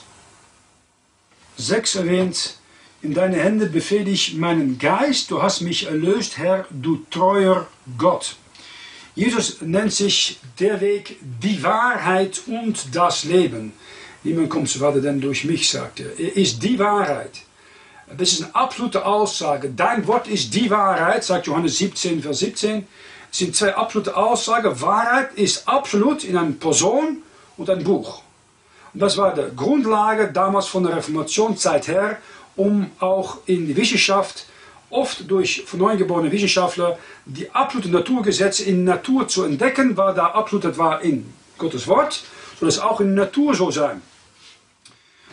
6 1.58 1.96
erwähnt. 1.96 2.56
In 3.04 3.14
deine 3.14 3.38
Hände 3.38 3.68
befehle 3.68 4.10
ich 4.10 4.34
meinen 4.34 4.80
Geist, 4.80 5.30
du 5.30 5.42
hast 5.42 5.62
mich 5.62 5.86
erlöst, 5.86 6.38
Herr, 6.38 6.66
du 6.72 7.06
treuer 7.12 7.68
Gott. 7.98 8.36
Jesus 9.14 9.62
nennt 9.62 9.94
sich 9.94 10.40
der 10.60 10.82
Weg, 10.82 11.18
die 11.22 11.62
Wahrheit 11.62 12.42
und 12.48 12.96
das 12.96 13.24
Leben. 13.24 13.74
Niemand 14.24 14.50
kommt 14.50 14.70
zu 14.70 14.80
Vater 14.80 15.00
denn 15.00 15.22
durch 15.22 15.46
mich, 15.46 15.70
sagt 15.70 16.00
er. 16.00 16.20
Er 16.20 16.36
ist 16.36 16.62
die 16.64 16.80
Wahrheit. 16.80 17.44
Das 18.18 18.34
ist 18.34 18.44
eine 18.44 18.56
absolute 18.56 19.06
Aussage. 19.06 19.70
Dein 19.70 20.08
Wort 20.08 20.28
ist 20.28 20.54
die 20.56 20.70
Wahrheit, 20.70 21.24
sagt 21.24 21.46
Johannes 21.46 21.78
17, 21.78 22.24
Vers 22.24 22.40
17. 22.40 22.88
Es 23.32 23.38
sind 23.38 23.56
zwei 23.56 23.76
absolute 23.76 24.18
Aussagen. 24.18 24.82
Wahrheit 24.82 25.34
ist 25.36 25.68
absolut 25.68 26.24
in 26.24 26.36
einer 26.36 26.52
Person 26.54 27.22
und 27.58 27.70
ein 27.70 27.84
Buch. 27.84 28.24
Und 28.94 29.02
das 29.02 29.16
war 29.18 29.36
die 29.36 29.56
Grundlage 29.56 30.32
damals 30.34 30.68
von 30.68 30.84
der 30.84 30.96
Reformationszeit 30.96 31.88
her, 31.88 32.18
um 32.56 32.90
auch 33.00 33.38
in 33.46 33.68
die 33.68 33.78
Wissenschaft, 33.78 34.48
oft 34.90 35.30
durch 35.30 35.66
neugeborene 35.74 36.32
Wissenschaftler, 36.32 36.98
die 37.26 37.52
absoluten 37.52 37.92
Naturgesetze 37.92 38.64
in 38.64 38.86
Natur 38.86 39.28
zu 39.28 39.44
entdecken, 39.44 39.96
war 39.96 40.16
da 40.16 40.30
absolut 40.30 40.66
das 40.66 40.80
war 40.80 41.02
in 41.04 41.32
Gottes 41.60 41.88
Wort, 41.88 42.24
soll 42.60 42.70
es 42.70 42.80
auch 42.80 43.00
in 43.02 43.14
Natur 43.14 43.54
so 43.54 43.70
sein. 43.70 44.02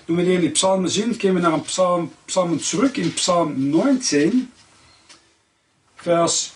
Nun, 0.09 0.19
wenn 0.19 0.27
wir 0.27 0.37
in 0.37 0.43
die 0.43 0.51
Psalmen 0.51 0.89
sind, 0.89 1.19
gehen 1.19 1.35
wir 1.35 1.43
nach 1.43 1.55
dem 1.55 1.65
Psalm, 1.65 2.13
Psalmen 2.29 2.61
zurück, 2.61 2.97
in 2.97 3.13
Psalm 3.15 3.71
19, 3.71 4.53
Vers 5.97 6.53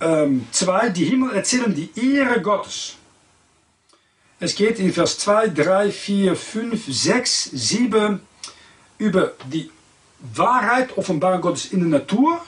ähm, 0.00 0.46
2, 0.52 0.90
die 0.90 1.06
Himmel 1.06 1.34
erzählen 1.34 1.74
die 1.74 1.90
Ehre 2.00 2.40
Gottes. 2.40 2.96
Es 4.38 4.54
geht 4.54 4.78
in 4.78 4.92
Vers 4.92 5.18
2, 5.18 5.48
3, 5.48 5.90
4, 5.90 6.36
5, 6.36 6.84
6, 6.86 7.44
7 7.52 8.20
über 8.98 9.32
die 9.52 9.70
Wahrheit, 10.20 10.96
Offenbarung 10.96 11.40
Gottes 11.40 11.66
in 11.66 11.80
der 11.80 12.00
Natur 12.00 12.40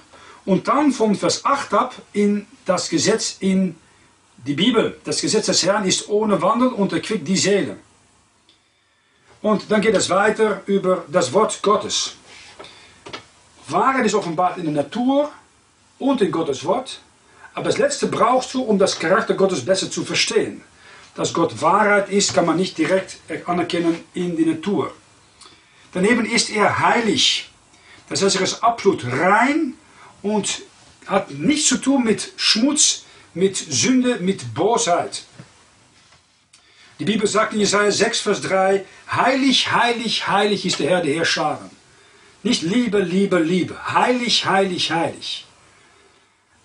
und 0.45 0.69
dann 0.69 0.93
von 0.93 1.17
Vers 1.17 1.45
8 1.45 1.75
ab 1.75 1.95
in 2.13 2.47
das 2.65 2.89
Gesetz 2.89 3.37
in 3.41 3.75
die 4.47 4.55
Bibel. 4.55 5.01
Das 5.05 5.21
Gesetz 5.21 5.47
des 5.47 5.65
Herrn 5.65 5.85
ist 5.87 6.09
ohne 6.09 6.41
Wandel 6.41 6.69
und 6.69 6.93
erquickt 6.93 7.27
die 7.27 7.37
Seele. 7.37 7.77
Und 9.43 9.71
dann 9.71 9.81
geht 9.81 9.97
es 9.97 10.09
weiter 10.09 10.63
über 10.67 11.05
das 11.09 11.33
Wort 11.33 11.61
Gottes. 11.63 12.15
Wahrheit 13.67 14.07
ist 14.07 14.15
offenbart 14.15 14.57
in 14.59 14.65
der 14.65 14.85
Natur 14.85 15.31
und 15.99 16.23
in 16.23 16.31
Gottes 16.31 16.65
Wort. 16.65 17.01
Aber 17.55 17.65
das 17.65 17.79
Letzte 17.79 18.07
brauchst 18.07 18.55
du, 18.55 18.63
um 18.63 18.79
das 18.79 18.99
Charakter 18.99 19.35
Gottes 19.35 19.65
besser 19.65 19.91
zu 19.91 20.05
verstehen. 20.05 20.63
Dass 21.15 21.35
Gott 21.35 21.61
Wahrheit 21.61 22.09
ist, 22.09 22.33
kann 22.33 22.47
man 22.47 22.57
nicht 22.57 22.79
direkt 22.79 23.19
anerkennen 23.47 24.03
in 24.15 24.37
die 24.37 24.47
Natur. 24.47 24.93
Daneben 25.93 26.25
ist 26.25 26.49
er 26.49 26.79
heilig. 26.79 27.51
Das 28.09 28.23
heißt, 28.23 28.37
er 28.37 28.43
ist 28.43 28.63
absolut 28.63 29.05
rein 29.05 29.75
und 30.23 30.63
hat 31.07 31.31
nichts 31.33 31.69
zu 31.69 31.79
tun 31.79 32.05
mit 32.05 32.33
Schmutz, 32.37 33.05
mit 33.35 33.57
Sünde, 33.57 34.21
mit 34.21 34.55
Bosheit. 34.55 35.25
Die 37.03 37.13
Bibel 37.15 37.27
sagt 37.27 37.53
in 37.53 37.59
Jesaja 37.59 37.91
6, 37.91 38.21
Vers 38.21 38.43
3, 38.43 38.85
Heilig, 39.11 39.73
heilig, 39.73 40.29
heilig 40.29 40.65
ist 40.65 40.79
der 40.79 40.89
Herr 40.89 41.01
der 41.01 41.17
Herrscharen. 41.17 41.69
Nicht 42.45 42.63
Liebe, 42.63 43.01
Liebe, 43.01 43.41
Liebe. 43.41 43.75
Heilig, 43.93 44.47
heilig, 44.47 44.93
heilig. 44.93 45.45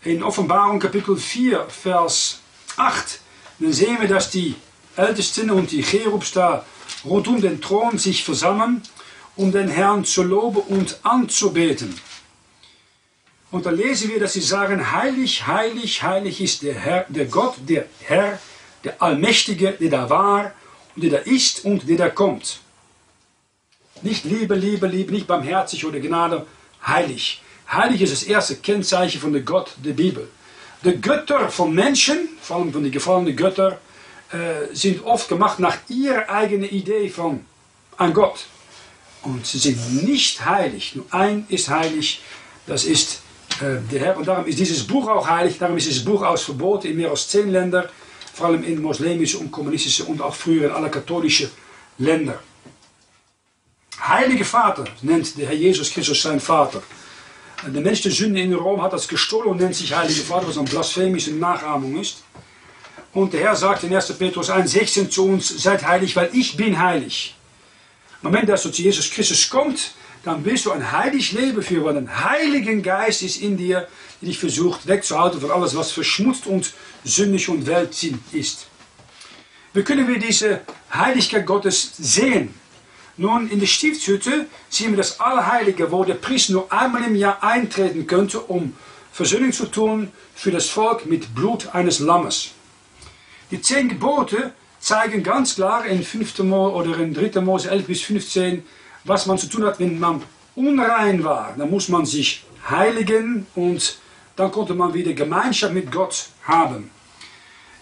In 0.04 0.22
Offenbarung 0.22 0.80
Kapitel 0.80 1.18
4, 1.18 1.66
Vers 1.70 2.38
8, 2.76 3.20
dann 3.58 3.74
sehen 3.74 3.98
wir, 4.00 4.08
dass 4.08 4.30
die 4.30 4.54
Ältesten 4.96 5.50
und 5.50 5.72
die 5.72 5.82
Cherubs 5.82 6.34
da 6.34 6.64
rund 7.04 7.28
um 7.28 7.42
den 7.42 7.60
Thron 7.60 7.98
sich 7.98 8.24
versammeln, 8.24 8.84
um 9.38 9.52
den 9.52 9.70
Herrn 9.70 10.06
zu 10.06 10.22
loben 10.22 10.60
und 10.60 11.00
anzubeten. 11.02 12.00
Und 13.50 13.66
da 13.66 13.72
lesen 13.72 14.12
wir, 14.12 14.20
dass 14.20 14.34
sie 14.34 14.42
sagen, 14.42 14.92
heilig, 14.92 15.48
heilig, 15.48 16.04
heilig 16.04 16.42
ist 16.42 16.62
der 16.62 16.76
Herr, 16.76 17.08
der 17.10 17.26
Gott, 17.26 17.56
der 17.68 17.88
Herr, 18.02 18.40
der 18.84 19.02
Allmächtige, 19.02 19.72
der 19.74 19.90
da 19.90 20.10
war 20.10 20.52
und 20.96 21.04
der 21.04 21.12
da 21.12 21.18
ist 21.18 21.66
und 21.66 21.88
der 21.88 21.98
da 21.98 22.10
kommt. 22.10 22.60
Nicht 24.02 24.26
Liebe, 24.26 24.56
Liebe, 24.56 24.88
Liebe, 24.88 25.12
nicht 25.12 25.28
barmherzig 25.28 25.86
oder 25.86 26.00
Gnade, 26.00 26.46
heilig. 26.86 27.42
Heilig 27.72 28.02
ist 28.02 28.14
das 28.14 28.24
erste 28.24 28.56
Kennzeichen 28.56 29.20
von 29.20 29.34
der 29.34 29.42
Gott 29.42 29.72
der 29.84 29.94
Bibel. 29.94 30.30
Die 30.84 31.02
Götter 31.02 31.50
von 31.50 31.74
Menschen, 31.74 32.30
vor 32.42 32.58
allem 32.58 32.72
von 32.72 32.84
den 32.84 32.92
gefallenen 32.92 33.36
Göttern, 33.36 33.74
äh, 34.32 34.74
sind 34.74 35.04
oft 35.04 35.28
gemacht 35.28 35.60
nach 35.60 35.78
ihrer 35.90 36.30
eigenen 36.30 36.70
Idee 36.70 37.10
von 37.10 37.46
an 37.98 38.14
Gott. 38.14 38.46
Und 39.24 39.46
sie 39.46 39.58
sind 39.58 40.04
nicht 40.04 40.46
heilig. 40.46 40.96
Nur 40.96 41.06
ein 41.12 41.46
ist 41.50 41.70
heilig, 41.70 42.22
das 42.68 42.84
ist 42.84 43.22
äh, 43.60 43.82
der 43.92 44.00
Herr. 44.00 44.18
Und 44.18 44.28
darum 44.28 44.46
ist 44.46 44.60
dieses 44.60 44.86
Buch 44.86 45.08
auch 45.10 45.28
heilig. 45.28 45.58
Darum 45.58 45.78
ist 45.78 45.88
dieses 45.88 46.06
Buch 46.06 46.22
aus 46.22 46.44
verboten 46.44 46.88
in 46.88 46.98
mehr 46.98 47.10
als 47.10 47.28
zehn 47.28 47.50
Ländern 47.50 47.90
vor 48.38 48.48
allem 48.48 48.64
in 48.64 48.82
moslemische 48.82 49.40
und 49.40 49.52
kommunistische 49.52 50.04
und 50.04 50.22
auch 50.22 50.36
früher 50.36 50.66
in 50.66 50.72
alle 50.72 50.92
katholische 50.92 51.50
Länder. 51.98 52.40
Heilige 54.00 54.46
Vater 54.46 54.86
nennt 55.02 55.36
der 55.38 55.48
Herr 55.48 55.56
Jesus 55.56 55.90
Christus 55.92 56.22
sein 56.22 56.40
Vater. 56.40 56.84
Der 57.66 57.82
Mensch 57.82 58.02
der 58.02 58.12
Sünde 58.12 58.40
in 58.40 58.54
Rom 58.54 58.84
hat 58.84 58.94
das 58.94 59.08
gestohlen 59.08 59.50
und 59.50 59.58
nennt 59.60 59.74
sich 59.74 59.92
Heilige 59.92 60.22
Vater, 60.22 60.48
was 60.48 60.58
eine 60.58 60.70
blasphemische 60.70 61.32
Nachahmung 61.32 62.00
ist. 62.00 62.18
Und 63.12 63.34
der 63.34 63.42
Herr 63.42 63.56
sagt 63.56 63.84
in 63.84 63.96
1. 63.96 64.14
Petrus 64.14 64.52
1,16 64.52 65.10
zu 65.10 65.26
uns, 65.26 65.48
seid 65.64 65.84
heilig, 65.88 66.16
weil 66.16 66.30
ich 66.34 66.56
bin 66.56 66.78
heilig. 66.78 67.36
Im 68.22 68.30
Moment, 68.30 68.50
dass 68.50 68.62
du 68.62 68.70
zu 68.70 68.84
Jesus 68.84 69.10
Christus 69.10 69.50
kommst, 69.50 69.96
dann 70.24 70.46
willst 70.46 70.68
du 70.68 70.72
ein 70.72 70.92
heilig 70.92 71.32
Leben 71.32 71.64
führen, 71.64 71.86
weil 71.86 71.98
ein 71.98 72.24
Heiligen 72.24 72.84
Geist 72.84 73.24
ist 73.24 73.42
in 73.42 73.58
dir, 73.58 73.88
der 74.22 74.30
dich 74.30 74.38
versucht 74.38 74.88
wegzuhalten 74.88 75.40
von 75.42 75.52
alles, 75.52 75.76
was 75.76 75.92
verschmutzt 75.92 76.46
und 76.46 76.74
sündig 77.08 77.50
und 77.50 77.66
Weltsinn 77.66 78.20
ist. 78.32 78.68
Wie 79.74 79.84
können 79.84 80.08
wir 80.08 80.20
diese 80.20 80.62
Heiligkeit 80.94 81.46
Gottes 81.46 81.94
sehen? 81.98 82.54
Nun, 83.18 83.50
in 83.50 83.60
der 83.60 83.68
Stiftshütte 83.68 84.46
sehen 84.70 84.92
wir 84.92 84.98
das 84.98 85.20
Allerheilige, 85.20 85.92
wo 85.92 86.04
der 86.04 86.16
Priester 86.16 86.54
nur 86.54 86.72
einmal 86.72 87.04
im 87.04 87.16
Jahr 87.16 87.44
eintreten 87.44 88.06
könnte, 88.06 88.40
um 88.40 88.76
Versöhnung 89.12 89.52
zu 89.52 89.66
tun 89.66 90.12
für 90.36 90.52
das 90.52 90.70
Volk 90.70 91.08
mit 91.08 91.34
Blut 91.34 91.74
eines 91.74 92.00
Lammes. 92.00 92.52
Die 93.50 93.62
zehn 93.62 93.90
Gebote 93.90 94.54
zeigen 94.80 95.24
ganz 95.24 95.56
klar 95.56 95.86
in 95.86 96.04
5. 96.04 96.40
Mose 96.40 96.76
oder 96.76 97.00
in 97.00 97.14
3. 97.14 97.42
Mose 97.42 97.72
11 97.72 97.88
bis 97.88 98.02
15, 98.04 98.64
was 99.06 99.26
man 99.26 99.38
zu 99.38 99.48
tun 99.48 99.64
hat, 99.66 99.80
wenn 99.80 100.00
man 100.00 100.22
unrein 100.56 101.24
war. 101.24 101.56
Dann 101.58 101.70
muss 101.72 101.90
man 101.90 102.06
sich 102.06 102.44
heiligen 102.70 103.48
und 103.56 103.98
dann 104.36 104.52
konnte 104.52 104.76
man 104.76 104.94
wieder 104.94 105.14
Gemeinschaft 105.14 105.74
mit 105.74 105.92
Gott 105.92 106.28
haben. 106.44 106.92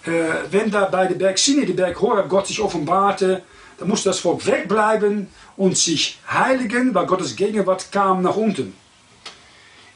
Äh, 0.06 0.52
wenn 0.52 0.70
da 0.70 0.86
bei 0.86 1.08
der 1.08 1.16
Berg 1.16 1.38
Sinai, 1.38 1.66
der 1.66 1.74
Berg 1.74 2.00
Horeb, 2.00 2.30
Gott 2.30 2.48
sich 2.48 2.60
offenbarte, 2.60 3.42
dann 3.78 3.88
musste 3.88 4.10
das 4.10 4.20
Volk 4.20 4.46
wegbleiben 4.46 5.28
und 5.58 5.78
sich 5.78 6.20
heiligen, 6.30 6.94
weil 6.94 7.06
Gottes 7.06 7.36
Gegenwart 7.36 7.92
kam 7.92 8.22
nach 8.22 8.36
unten. 8.36 8.74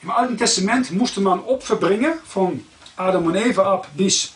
Im 0.02 0.12
Alten 0.12 0.38
Testament 0.38 0.92
musste 0.92 1.22
man 1.22 1.40
Opfer 1.42 1.76
bringen, 1.76 2.14
von 2.26 2.64
Adam 2.96 3.26
und 3.26 3.36
Eva 3.36 3.74
ab 3.74 3.88
bis 3.96 4.32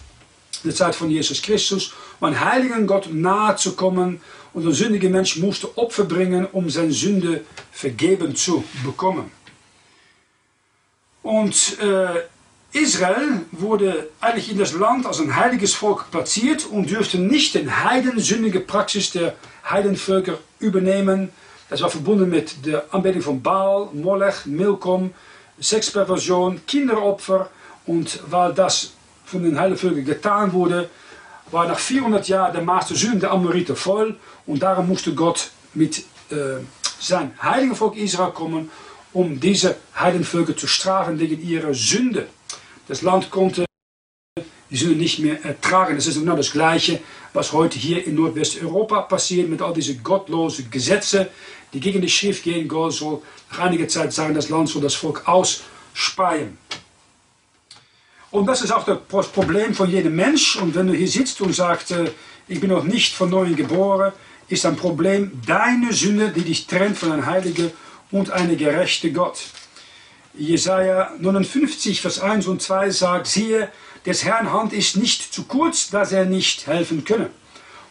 der 0.63 0.73
Zeit 0.73 0.95
von 0.95 1.09
Jesus 1.09 1.41
Christus, 1.41 1.93
um 2.19 2.27
einen 2.27 2.39
heiligen 2.39 2.88
Gott 2.88 3.07
nahe 3.12 3.55
zu 3.55 3.75
kommen. 3.75 4.21
Und 4.53 4.65
ein 4.65 4.73
sündiger 4.73 5.09
Mensch 5.09 5.38
musste 5.38 5.75
Opfer 5.77 6.03
bringen, 6.03 6.47
um 6.51 6.69
seine 6.69 6.91
Sünde 6.91 7.43
vergeben 7.71 8.36
zu 8.36 8.63
bekommen. 8.86 9.31
Und 11.23 11.79
äh, 11.79 12.21
Israel 12.73 13.41
wurde 13.51 14.09
eigentlich 14.19 14.51
in 14.51 14.57
das 14.57 14.73
Land 14.73 15.05
als 15.05 15.19
ein 15.19 15.36
heiliges 15.36 15.75
Volk 15.75 16.09
platziert 16.09 16.65
und 16.65 16.89
dürfte 16.89 17.19
nicht 17.19 17.53
den 17.53 17.83
heidensündige 17.83 18.59
Praxis 18.59 19.12
der 19.12 19.36
Heidenvölker 19.69 20.39
übernehmen. 20.59 21.29
Das 21.69 21.81
war 21.83 21.89
verbunden 21.91 22.29
mit 22.31 22.65
der 22.65 22.86
Anbetung 22.91 23.21
von 23.21 23.43
Baal, 23.43 23.89
Molech, 23.93 24.47
Milkom, 24.47 25.13
Sexperversion, 25.62 26.62
Kinderopfer. 26.65 27.49
Und 27.86 28.19
weil 28.31 28.53
das 28.53 28.93
von 29.23 29.43
den 29.43 29.59
Heidenvölkern 29.59 30.05
getan 30.05 30.51
wurde, 30.51 30.89
war 31.51 31.67
nach 31.67 31.77
400 31.77 32.27
Jahren 32.27 32.53
der 32.53 32.63
Master 32.63 32.95
Sünden 32.95 33.19
der 33.19 33.31
Amoriter 33.31 33.75
voll 33.75 34.17
und 34.47 34.63
darum 34.63 34.88
musste 34.88 35.13
Gott 35.13 35.51
mit 35.75 35.99
äh, 36.31 36.63
sein 36.99 37.33
heiligen 37.41 37.75
Volk 37.75 37.97
Israel 37.97 38.31
kommen, 38.31 38.71
um 39.12 39.39
diese 39.39 39.75
Heidenvölker 39.99 40.57
zu 40.57 40.65
strafen 40.65 41.19
wegen 41.19 41.39
ihrer 41.39 41.75
Sünde. 41.75 42.27
Das 42.88 43.02
Land 43.02 43.32
konnte 43.32 43.65
die 44.69 44.78
Sünde 44.78 44.96
nicht 44.96 45.19
mehr 45.19 45.43
ertragen. 45.46 45.96
Das 45.96 46.08
ist 46.08 46.19
genau 46.19 46.36
das 46.36 46.52
Gleiche, 46.52 47.00
was 47.34 47.54
heute 47.54 47.78
hier 47.78 48.06
in 48.06 48.15
Nordwesteuropa 48.15 49.04
passiert 49.04 49.50
mit 49.50 49.62
all 49.62 49.74
diesen 49.74 50.04
gottlosen 50.04 50.69
Gesetzen, 50.69 51.28
die 51.72 51.80
gegen 51.80 52.02
die 52.02 52.10
Schrift 52.10 52.43
gehen. 52.43 52.67
Gott 52.67 52.93
soll 52.93 53.22
nach 53.52 53.60
einiger 53.60 53.88
Zeit 53.88 54.12
sagen, 54.12 54.34
das 54.34 54.50
Land 54.50 54.69
soll 54.69 54.82
das 54.82 54.96
Volk 54.96 55.28
ausspeien. 55.28 56.58
Und 58.32 58.48
das 58.48 58.63
ist 58.63 58.72
auch 58.72 58.84
das 58.84 59.28
Problem 59.28 59.76
von 59.76 59.89
jedem 59.89 60.15
Mensch. 60.15 60.56
Und 60.56 60.74
wenn 60.74 60.88
du 60.88 60.93
hier 60.93 61.08
sitzt 61.08 61.39
und 61.41 61.54
sagst, 61.54 61.91
äh, 61.91 62.10
ich 62.48 62.60
bin 62.60 62.72
noch 62.72 62.84
nicht 62.84 63.13
von 63.13 63.30
neuem 63.30 63.56
geboren, 63.56 64.12
ist 64.48 64.65
ein 64.65 64.76
Problem 64.76 65.39
deine 65.46 65.93
Sünde, 65.93 66.30
die 66.30 66.41
dich 66.41 66.65
trennt 66.65 66.98
von 66.98 67.12
einem 67.12 67.28
heiligen 67.28 67.72
und 68.12 68.32
einem 68.32 68.58
gerechten 68.58 69.13
Gott. 69.13 69.46
Jesaja 70.36 71.12
59, 71.19 72.02
Vers 72.02 72.19
1 72.19 72.48
und 72.48 72.62
2 72.62 72.89
sagt, 72.89 73.28
siehe, 73.28 73.69
des 74.06 74.26
Herrn 74.26 74.52
Hand 74.52 74.74
ist 74.74 74.98
nicht 74.98 75.32
zu 75.34 75.43
kurz, 75.43 75.91
dass 75.91 76.12
er 76.12 76.26
nicht 76.26 76.65
helfen 76.65 77.06
könne. 77.06 77.30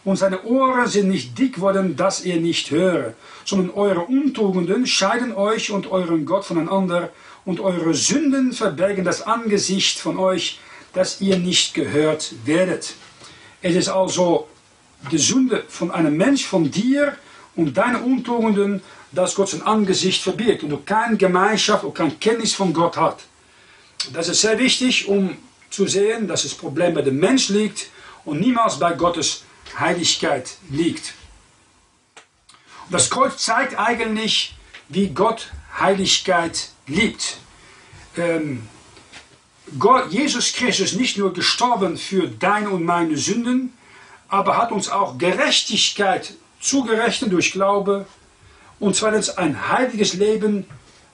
Und 0.03 0.17
seine 0.17 0.43
Ohren 0.43 0.87
sind 0.87 1.07
nicht 1.07 1.39
dick 1.39 1.61
worden, 1.61 1.95
dass 1.95 2.21
er 2.21 2.41
nicht 2.41 2.69
höre, 2.69 3.13
sondern 3.45 3.69
eure 3.69 4.01
Untugenden 4.01 4.85
scheiden 4.85 5.33
euch 5.33 5.71
und 5.71 5.89
euren 5.89 6.25
Gott 6.25 6.45
voneinander, 6.45 7.09
und 7.45 7.59
eure 7.59 7.93
Sünden 7.93 8.53
verbergen 8.53 9.03
das 9.03 9.21
Angesicht 9.21 9.99
von 9.99 10.17
euch, 10.17 10.59
dass 10.93 11.19
ihr 11.19 11.37
nicht 11.37 11.73
gehört 11.73 12.33
werdet. 12.45 12.93
Es 13.61 13.75
ist 13.75 13.89
also 13.89 14.47
die 15.11 15.17
Sünde 15.17 15.63
von 15.67 15.91
einem 15.91 16.15
Mensch, 16.15 16.45
von 16.45 16.71
dir 16.71 17.17
und 17.55 17.77
deine 17.77 17.99
Untugenden, 17.99 18.81
dass 19.13 19.35
Gott 19.35 19.49
sein 19.49 19.61
Angesicht 19.61 20.21
verbirgt 20.21 20.63
und 20.63 20.69
du 20.69 20.77
keine 20.77 21.17
Gemeinschaft 21.17 21.83
und 21.83 21.93
keine 21.93 22.11
Kenntnis 22.15 22.53
von 22.53 22.73
Gott 22.73 22.97
hat. 22.97 23.23
Das 24.11 24.27
ist 24.27 24.41
sehr 24.41 24.57
wichtig, 24.59 25.07
um 25.07 25.37
zu 25.69 25.87
sehen, 25.87 26.27
dass 26.27 26.43
das 26.43 26.53
Problem 26.53 26.93
bei 26.93 27.01
dem 27.01 27.19
Mensch 27.19 27.49
liegt 27.49 27.89
und 28.25 28.39
niemals 28.39 28.79
bei 28.79 28.93
Gottes 28.93 29.43
Heiligkeit 29.79 30.57
liegt. 30.69 31.13
Das 32.89 33.09
Kreuz 33.09 33.37
zeigt 33.37 33.77
eigentlich, 33.79 34.55
wie 34.89 35.09
Gott 35.09 35.51
Heiligkeit 35.79 36.69
liebt. 36.87 37.37
Ähm, 38.17 38.67
Gott, 39.79 40.11
Jesus 40.11 40.53
Christus 40.53 40.91
ist 40.91 40.99
nicht 40.99 41.17
nur 41.17 41.33
gestorben 41.33 41.97
für 41.97 42.27
deine 42.27 42.69
und 42.69 42.83
meine 42.83 43.17
Sünden, 43.17 43.73
aber 44.27 44.57
hat 44.57 44.71
uns 44.71 44.89
auch 44.89 45.17
Gerechtigkeit 45.17 46.33
zugerechnet 46.59 47.31
durch 47.31 47.51
Glaube. 47.51 48.05
Und 48.83 48.97
zweitens 48.97 49.29
ein 49.29 49.69
heiliges 49.69 50.13
Leben 50.15 50.65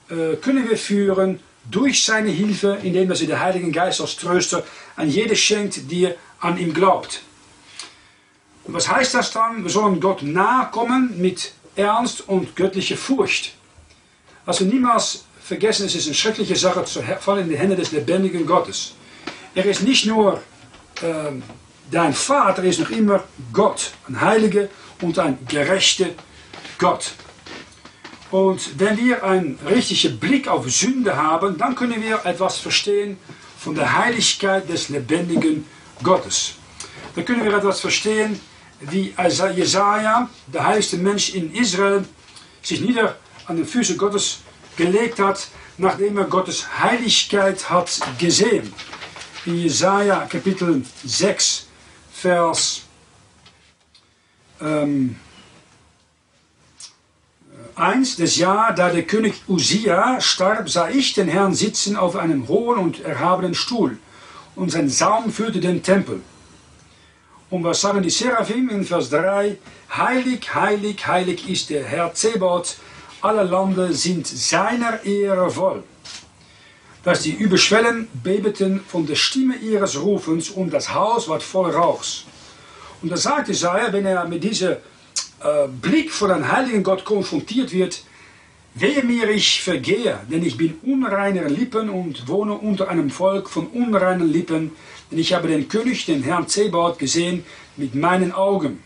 äh, 0.08 0.34
können 0.34 0.68
wir 0.68 0.76
führen 0.76 1.38
durch 1.70 2.02
seine 2.02 2.30
Hilfe, 2.30 2.80
indem 2.82 3.08
er 3.08 3.16
den 3.16 3.38
Heiligen 3.38 3.70
Geist 3.70 4.00
als 4.00 4.16
Tröster 4.16 4.64
an 4.96 5.08
jede 5.08 5.36
schenkt, 5.36 5.88
die 5.88 6.08
an 6.40 6.58
ihm 6.58 6.74
glaubt. 6.74 7.22
Und 8.64 8.74
was 8.74 8.88
heißt 8.88 9.14
das 9.14 9.30
dann? 9.30 9.62
Wir 9.62 9.70
sollen 9.70 10.00
Gott 10.00 10.24
nahe 10.24 10.68
kommen 10.72 11.14
mit 11.20 11.52
Ernst 11.76 12.28
und 12.28 12.56
göttlicher 12.56 12.96
Furcht. 12.96 13.54
Also 14.46 14.64
niemals 14.64 15.24
vergessen, 15.40 15.86
es 15.86 15.94
ist 15.94 16.06
eine 16.06 16.16
schreckliche 16.16 16.56
Sache 16.56 16.84
zu 16.86 17.00
fallen 17.20 17.44
in 17.44 17.50
die 17.50 17.58
Hände 17.58 17.76
des 17.76 17.92
lebendigen 17.92 18.46
Gottes. 18.46 18.94
Er 19.54 19.64
ist 19.64 19.82
nicht 19.82 20.06
nur 20.06 20.42
äh, 21.02 21.30
dein 21.88 22.14
Vater, 22.14 22.64
er 22.64 22.70
ist 22.70 22.80
noch 22.80 22.90
immer 22.90 23.22
Gott, 23.52 23.92
ein 24.08 24.20
heiliger 24.20 24.66
und 25.02 25.20
ein 25.20 25.38
gerechter 25.46 26.08
Gott. 26.76 27.12
Und 28.30 28.78
wenn 28.78 28.96
wir 28.96 29.24
einen 29.24 29.58
richtigen 29.66 30.18
Blick 30.18 30.46
auf 30.46 30.70
Sünde 30.70 31.16
haben, 31.16 31.58
dann 31.58 31.74
können 31.74 32.00
wir 32.02 32.24
etwas 32.24 32.58
verstehen 32.58 33.18
von 33.58 33.74
der 33.74 33.98
Heiligkeit 33.98 34.68
des 34.68 34.88
lebendigen 34.88 35.66
Gottes. 36.02 36.54
Dann 37.14 37.24
können 37.24 37.44
wir 37.44 37.52
etwas 37.52 37.80
verstehen, 37.80 38.40
wie 38.80 39.14
Jesaja, 39.54 40.30
der 40.46 40.64
heiligste 40.64 40.96
Mensch 40.96 41.34
in 41.34 41.52
Israel, 41.54 42.04
sich 42.62 42.80
nieder 42.80 43.16
an 43.46 43.56
den 43.56 43.66
Füßen 43.66 43.98
Gottes 43.98 44.38
gelegt 44.76 45.18
hat, 45.18 45.48
nachdem 45.76 46.16
er 46.16 46.24
Gottes 46.24 46.66
Heiligkeit 46.78 47.68
hat 47.68 48.00
gesehen. 48.18 48.72
In 49.44 49.56
Jesaja 49.56 50.26
Kapitel 50.26 50.82
6, 51.04 51.66
Vers 52.12 52.82
ähm, 54.60 55.16
1, 57.80 58.16
das 58.16 58.36
Jahr, 58.36 58.74
da 58.74 58.90
der 58.90 59.04
König 59.04 59.34
Usia 59.48 60.20
starb, 60.20 60.68
sah 60.68 60.90
ich 60.90 61.14
den 61.14 61.28
Herrn 61.28 61.54
sitzen 61.54 61.96
auf 61.96 62.14
einem 62.14 62.46
hohen 62.46 62.78
und 62.78 63.00
erhabenen 63.00 63.54
Stuhl, 63.54 63.98
und 64.54 64.70
sein 64.70 64.90
Saum 64.90 65.32
füllte 65.32 65.60
den 65.60 65.82
Tempel. 65.82 66.20
Und 67.48 67.64
was 67.64 67.80
sagen 67.80 68.02
die 68.02 68.10
Seraphim 68.10 68.68
in 68.68 68.84
Vers 68.84 69.10
3? 69.10 69.56
Heilig, 69.96 70.54
heilig, 70.54 71.06
heilig 71.06 71.48
ist 71.48 71.70
der 71.70 71.84
Herr 71.84 72.12
Zebot, 72.14 72.76
alle 73.22 73.42
Lande 73.42 73.92
sind 73.92 74.26
seiner 74.26 75.02
Ehre 75.04 75.50
voll. 75.50 75.82
Dass 77.02 77.22
die 77.22 77.32
Überschwellen 77.32 78.08
bebeten 78.22 78.80
von 78.86 79.06
der 79.06 79.14
Stimme 79.14 79.56
ihres 79.56 80.00
Rufens 80.00 80.50
und 80.50 80.70
das 80.70 80.92
Haus 80.92 81.28
war 81.28 81.40
voll 81.40 81.70
Rauchs. 81.70 82.24
Und 83.02 83.10
da 83.10 83.16
sagt 83.16 83.48
Jesaja, 83.48 83.92
wenn 83.92 84.04
er 84.04 84.26
mit 84.28 84.44
diesem 84.44 84.76
äh, 85.40 85.68
Blick 85.68 86.10
von 86.10 86.30
einem 86.30 86.50
heiligen 86.50 86.82
Gott 86.82 87.04
konfrontiert 87.04 87.72
wird, 87.72 88.02
Wehe 88.74 89.02
mir, 89.02 89.28
ich 89.28 89.62
vergehe, 89.62 90.20
denn 90.30 90.44
ich 90.44 90.56
bin 90.56 90.78
unreiner 90.84 91.48
Lippen 91.48 91.90
und 91.90 92.28
wohne 92.28 92.54
unter 92.54 92.88
einem 92.88 93.10
Volk 93.10 93.50
von 93.50 93.66
unreinen 93.66 94.32
Lippen, 94.32 94.70
denn 95.10 95.18
ich 95.18 95.32
habe 95.32 95.48
den 95.48 95.68
König, 95.68 96.06
den 96.06 96.22
Herrn 96.22 96.46
Zebaoth, 96.46 97.00
gesehen 97.00 97.44
mit 97.76 97.96
meinen 97.96 98.30
Augen. 98.30 98.80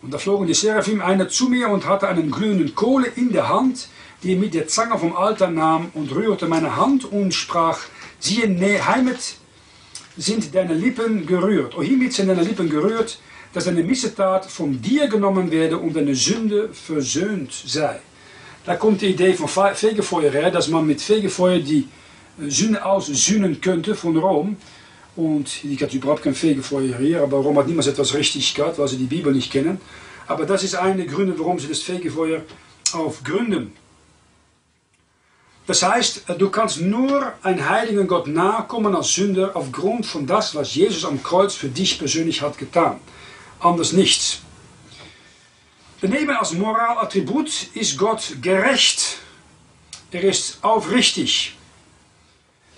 Und 0.00 0.14
da 0.14 0.18
flogen 0.18 0.46
die 0.46 0.54
Seraphim 0.54 1.00
einer 1.00 1.28
zu 1.28 1.48
mir 1.48 1.70
und 1.70 1.86
hatte 1.86 2.06
einen 2.06 2.30
glühenden 2.30 2.76
Kohle 2.76 3.08
in 3.08 3.32
der 3.32 3.48
Hand, 3.48 3.88
die 4.22 4.34
er 4.34 4.38
mit 4.38 4.54
der 4.54 4.68
Zange 4.68 4.96
vom 4.96 5.16
Altar 5.16 5.50
nahm 5.50 5.90
und 5.94 6.14
rührte 6.14 6.46
meine 6.46 6.76
Hand 6.76 7.04
und 7.04 7.34
sprach, 7.34 7.80
siehe, 8.20 8.48
ne, 8.48 8.86
heimet 8.86 9.36
sind 10.16 10.54
deine 10.54 10.74
Lippen 10.74 11.26
gerührt. 11.26 11.76
O 11.76 11.82
hiermit 11.82 12.12
sind 12.12 12.28
deine 12.28 12.42
Lippen 12.42 12.70
gerührt, 12.70 13.18
dass 13.52 13.64
deine 13.64 13.82
Missetat 13.82 14.46
von 14.46 14.80
dir 14.80 15.08
genommen 15.08 15.50
werde 15.50 15.78
und 15.78 15.94
deine 15.94 16.14
Sünde 16.14 16.70
versöhnt 16.72 17.52
sei. 17.52 18.00
Da 18.64 18.76
kommt 18.76 19.02
die 19.02 19.08
Idee 19.08 19.34
von 19.34 19.48
Fegefeuer 19.74 20.30
her, 20.30 20.50
dass 20.50 20.68
man 20.68 20.86
mit 20.86 21.00
Fegefeuer 21.00 21.58
die 21.58 21.88
Sünde 22.48 22.84
aussühnen 22.84 23.60
könnte 23.60 23.94
von 23.94 24.16
Rom. 24.16 24.56
Und 25.16 25.64
ich 25.64 25.82
hatte 25.82 25.96
überhaupt 25.96 26.22
kein 26.22 26.34
Fegefeuer 26.34 26.96
hier, 26.96 27.22
aber 27.22 27.38
Rom 27.38 27.58
hat 27.58 27.66
niemals 27.66 27.86
etwas 27.86 28.14
richtig 28.14 28.54
gehabt, 28.54 28.78
weil 28.78 28.88
sie 28.88 28.96
die 28.96 29.04
Bibel 29.04 29.32
nicht 29.32 29.52
kennen. 29.52 29.80
Aber 30.26 30.46
das 30.46 30.62
ist 30.62 30.74
eine 30.74 31.04
Gründe, 31.04 31.38
warum 31.38 31.58
sie 31.58 31.68
das 31.68 31.82
Fegefeuer 31.82 32.42
aufgründen. 32.92 33.72
Das 35.66 35.82
heißt, 35.82 36.24
du 36.38 36.50
kannst 36.50 36.80
nur 36.80 37.32
ein 37.42 37.68
heiligen 37.68 38.06
Gott 38.06 38.26
nahekommen 38.26 38.96
als 38.96 39.12
Sünder 39.12 39.52
aufgrund 39.54 40.06
von 40.06 40.26
das, 40.26 40.54
was 40.54 40.74
Jesus 40.74 41.04
am 41.04 41.22
Kreuz 41.22 41.54
für 41.54 41.68
dich 41.68 41.98
persönlich 41.98 42.42
hat 42.42 42.58
getan. 42.58 42.96
Anders 43.62 43.92
nichts. 43.92 44.40
Daneben 46.00 46.30
als 46.30 46.52
Moralattribut 46.52 47.68
ist 47.74 47.96
Gott 47.96 48.36
gerecht. 48.42 49.18
Er 50.10 50.24
ist 50.24 50.58
aufrichtig. 50.62 51.56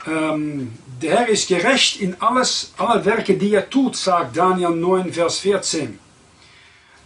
Ähm, 0.07 0.79
der 1.01 1.21
Herr 1.21 1.29
ist 1.29 1.49
gerecht 1.49 2.01
in 2.01 2.21
alles, 2.21 2.75
alle 2.77 3.03
Werke, 3.07 3.39
die 3.39 3.55
er 3.55 3.69
tut, 3.71 3.97
sagt 3.97 4.37
Daniel 4.37 4.71
9, 4.71 5.15
Vers 5.15 5.39
14. 5.39 5.99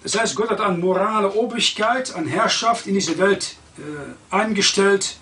Das 0.02 0.18
heißt, 0.18 0.34
Gott 0.34 0.50
hat 0.50 0.60
eine 0.60 0.78
morale 0.78 1.32
Obrigkeit, 1.32 2.12
eine 2.16 2.28
Herrschaft 2.28 2.88
in 2.88 2.94
diese 2.94 3.16
Welt 3.18 3.54
äh, 3.78 4.34
eingestellt 4.34 5.16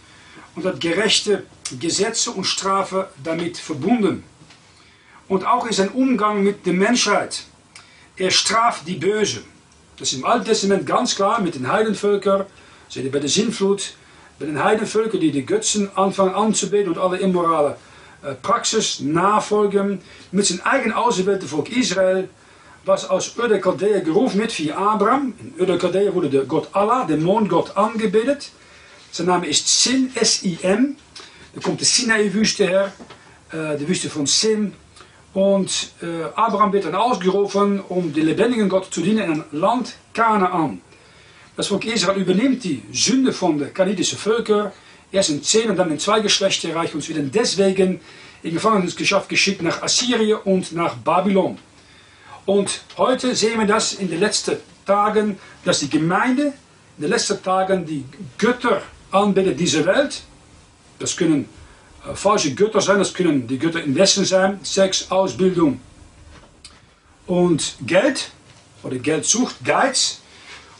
und 0.55 0.64
hat 0.64 0.81
gerechte 0.81 1.45
Gesetze 1.79 2.31
und 2.31 2.45
Strafe 2.45 3.11
damit 3.23 3.59
verbunden. 3.59 4.25
Und 5.29 5.45
auch 5.45 5.66
in 5.66 5.73
sein 5.73 5.90
Umgang 5.90 6.42
mit 6.42 6.64
der 6.64 6.73
Menschheit. 6.73 7.45
Er 8.19 8.31
straft 8.31 8.87
die 8.89 8.95
Böse. 8.95 9.43
Das 9.99 10.13
ist 10.13 10.19
im 10.19 10.25
Alten 10.25 10.47
Testament 10.47 10.87
ganz 10.87 11.15
klar 11.15 11.41
mit 11.41 11.55
den 11.55 11.71
Heidenvölkern, 11.71 12.47
seht 12.89 13.11
bei 13.13 13.19
der 13.19 13.29
Sintflut, 13.29 13.95
bei 14.39 14.47
den 14.47 14.63
Heidenvölkern, 14.63 15.21
die 15.21 15.31
die 15.31 15.45
Götzen 15.45 15.91
anfangen 15.97 16.35
anzubeten 16.35 16.93
und 16.93 16.99
alle 16.99 17.19
immorale 17.19 17.77
äh, 18.23 18.35
Praxis 18.35 19.01
nachfolgen, 19.01 20.01
mit 20.33 20.47
zijn 20.47 20.65
eigen 20.65 20.93
auserwählten 20.93 21.49
Volk 21.49 21.71
Israel, 21.71 22.29
was 22.87 23.09
aus 23.09 23.37
Ur 23.37 23.49
gerufen 23.49 24.41
wird 24.41 24.59
via 24.59 24.77
Abraham. 24.77 25.35
In 25.39 25.55
Ur 25.61 26.15
wurde 26.15 26.31
der 26.31 26.45
Gott 26.45 26.69
Allah, 26.73 27.05
der 27.05 27.19
Mondgott, 27.19 27.77
angebetet. 27.77 28.51
Sein 29.13 29.27
Name 29.27 29.47
ist 29.47 29.83
Sin, 29.83 30.11
S-I-M. 30.15 30.97
Da 31.55 31.61
kommt 31.61 31.81
die 31.81 31.85
Sinai-Wüste 31.85 32.67
her, 32.67 32.93
äh, 33.53 33.77
die 33.77 33.89
Wüste 33.89 34.09
von 34.09 34.27
Sin. 34.27 34.73
Und 35.37 35.90
äh, 36.01 36.25
Abraham 36.35 36.72
wird 36.72 36.87
dann 36.87 36.94
ausgerufen, 36.94 37.81
um 37.90 38.11
den 38.11 38.25
lebendigen 38.25 38.70
Gott 38.70 38.87
zu 38.90 39.03
dienen 39.03 39.18
in 39.18 39.33
ein 39.33 39.44
Land 39.53 39.94
Kanaan. 40.14 40.81
Das 41.55 41.66
Volk 41.66 41.85
Israel 41.85 42.18
übernimmt 42.18 42.64
die 42.64 42.83
Sünde 42.90 43.35
von 43.35 43.59
den 43.59 43.75
kanadischen 43.75 44.16
Völkern, 44.16 44.72
erst 45.12 45.29
in 45.29 45.42
zehn 45.42 45.68
und 45.68 45.77
dann 45.77 45.90
in 45.90 45.99
zwei 45.99 46.20
Geschlechtsreich 46.20 46.94
und 46.94 47.07
werden 47.11 47.31
deswegen 47.31 48.01
in 48.42 48.55
Gefangenschaft 48.55 49.29
geschickt 49.29 49.61
nach 49.61 49.83
Assyrien 49.83 50.38
und 50.42 50.72
nach 50.72 50.96
Babylon. 50.96 51.59
Und 52.46 52.81
heute 52.96 53.35
sehen 53.35 53.61
wir 53.61 53.66
das 53.66 53.92
in 53.92 54.09
den 54.09 54.20
letzten 54.20 54.57
Tagen, 54.87 55.38
dass 55.66 55.81
die 55.81 55.90
Gemeinde 55.90 56.55
in 56.96 57.03
den 57.03 57.11
letzten 57.11 57.42
Tagen 57.42 57.85
die 57.85 58.07
Götter 58.38 58.81
anbetet 59.11 59.61
dieser 59.61 59.85
Welt. 59.85 60.22
Das 60.99 61.14
können 61.14 61.46
falsche 62.14 62.55
Götter 62.55 62.81
sein, 62.81 62.99
das 62.99 63.12
können 63.12 63.47
die 63.47 63.59
Götter 63.59 63.83
im 63.83 63.95
Westen 63.95 64.25
sein, 64.25 64.61
Sex, 64.62 65.11
Ausbildung 65.11 65.81
und 67.27 67.77
Geld 67.87 68.31
oder 68.83 68.97
Geldsucht, 68.97 69.57
Geiz. 69.64 70.21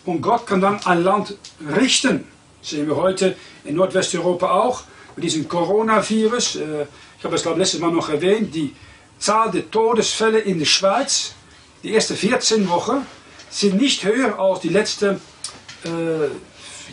Und 0.05 0.21
Gott 0.21 0.47
kann 0.47 0.61
dann 0.61 0.79
ein 0.85 1.03
Land 1.03 1.37
richten. 1.77 2.25
Das 2.61 2.71
sehen 2.71 2.87
wir 2.87 2.97
heute 2.97 3.37
in 3.65 3.75
Nordwesteuropa 3.75 4.51
auch 4.51 4.83
mit 5.17 5.25
diesem 5.25 5.49
Coronavirus. 5.49 6.57
Äh, 6.57 6.87
ich 7.19 7.25
habe 7.25 7.35
es 7.35 7.43
glaube 7.43 7.59
letztes 7.59 7.81
Mal 7.81 7.91
noch 7.91 8.09
erwähnt, 8.09 8.55
die 8.55 8.75
Zahl 9.19 9.51
der 9.51 9.69
Todesfälle 9.71 10.39
in 10.39 10.59
der 10.59 10.67
Schweiz, 10.67 11.35
die 11.83 11.95
ersten 11.95 12.15
14 12.15 12.69
Wochen, 12.69 13.07
sind 13.51 13.81
nicht 13.81 14.05
höher 14.05 14.39
als 14.39 14.61
die 14.61 14.69
letzten 14.69 15.21
äh, 15.85 16.29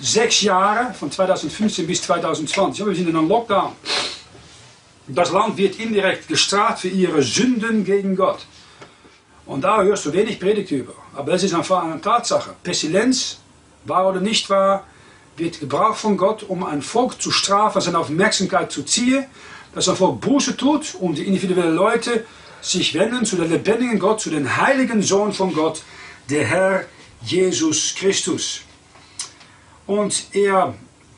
sechs 0.01 0.41
Jahre, 0.41 0.93
von 0.93 1.11
2015 1.11 1.85
bis 1.85 2.01
2020. 2.03 2.85
wir 2.85 2.95
sind 2.95 3.09
in 3.09 3.15
einem 3.15 3.27
Lockdown. 3.27 3.73
Das 5.15 5.31
Land 5.31 5.57
wird 5.57 5.79
indirekt 5.79 6.27
gestraft 6.27 6.79
für 6.79 6.87
ihre 6.87 7.21
Sünden 7.21 7.85
gegen 7.85 8.15
Gott. 8.15 8.47
Und 9.45 9.63
da 9.63 9.83
hörst 9.83 10.07
du 10.07 10.13
wenig 10.13 10.39
Predigt 10.39 10.71
über. 10.71 10.93
Aber 11.13 11.33
es 11.33 11.43
ist 11.43 11.53
einfach 11.53 11.83
eine 11.83 12.01
Tatsache. 12.01 12.55
Pestilenz, 12.63 13.37
wahr 13.85 14.09
oder 14.09 14.21
nicht 14.21 14.49
wahr, 14.49 14.87
wird 15.37 15.59
gebraucht 15.59 15.99
von 15.99 16.17
Gott, 16.17 16.41
um 16.41 16.63
ein 16.63 16.81
Volk 16.81 17.21
zu 17.21 17.29
strafen, 17.29 17.79
seine 17.79 17.99
Aufmerksamkeit 17.99 18.71
zu 18.71 18.81
ziehen, 18.81 19.25
dass 19.75 19.87
ein 19.87 19.95
Volk 19.95 20.19
Buße 20.21 20.57
tut 20.57 20.95
und 20.95 21.19
die 21.19 21.27
individuellen 21.27 21.75
Leute 21.75 22.25
sich 22.61 22.95
wenden 22.95 23.23
zu 23.25 23.35
dem 23.35 23.51
lebendigen 23.51 23.99
Gott, 23.99 24.19
zu 24.19 24.31
dem 24.31 24.57
heiligen 24.57 25.03
Sohn 25.03 25.31
von 25.31 25.53
Gott, 25.53 25.83
der 26.29 26.45
Herr 26.45 26.85
Jesus 27.21 27.93
Christus. 27.95 28.61
Und 29.85 30.27
er 30.31 30.73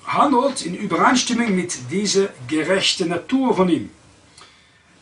handelt 0.08 0.62
in 0.65 0.76
Übereinstimmung 0.76 1.56
mit 1.56 1.74
dieser 1.91 2.30
gerechten 2.48 3.10
Natur 3.10 3.56
von 3.56 3.70
ihm. 3.70 3.89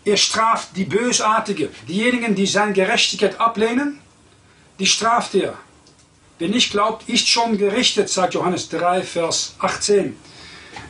Er 0.06 0.18
straft 0.18 0.76
die 0.76 0.86
Bösartigen, 0.86 1.70
diejenigen, 1.88 2.36
die 2.36 2.46
seine 2.46 2.74
Gerechtigkeit 2.74 3.40
ablehnen, 3.40 4.00
die 4.80 4.86
straft 4.86 5.36
er. 5.36 5.58
Wer 6.40 6.50
nicht 6.50 6.72
glaubt, 6.72 7.08
ist 7.08 7.28
schon 7.28 7.58
gerichtet, 7.58 8.10
sagt 8.10 8.34
Johannes 8.34 8.68
3, 8.70 9.04
Vers 9.04 9.56
18. 9.60 10.18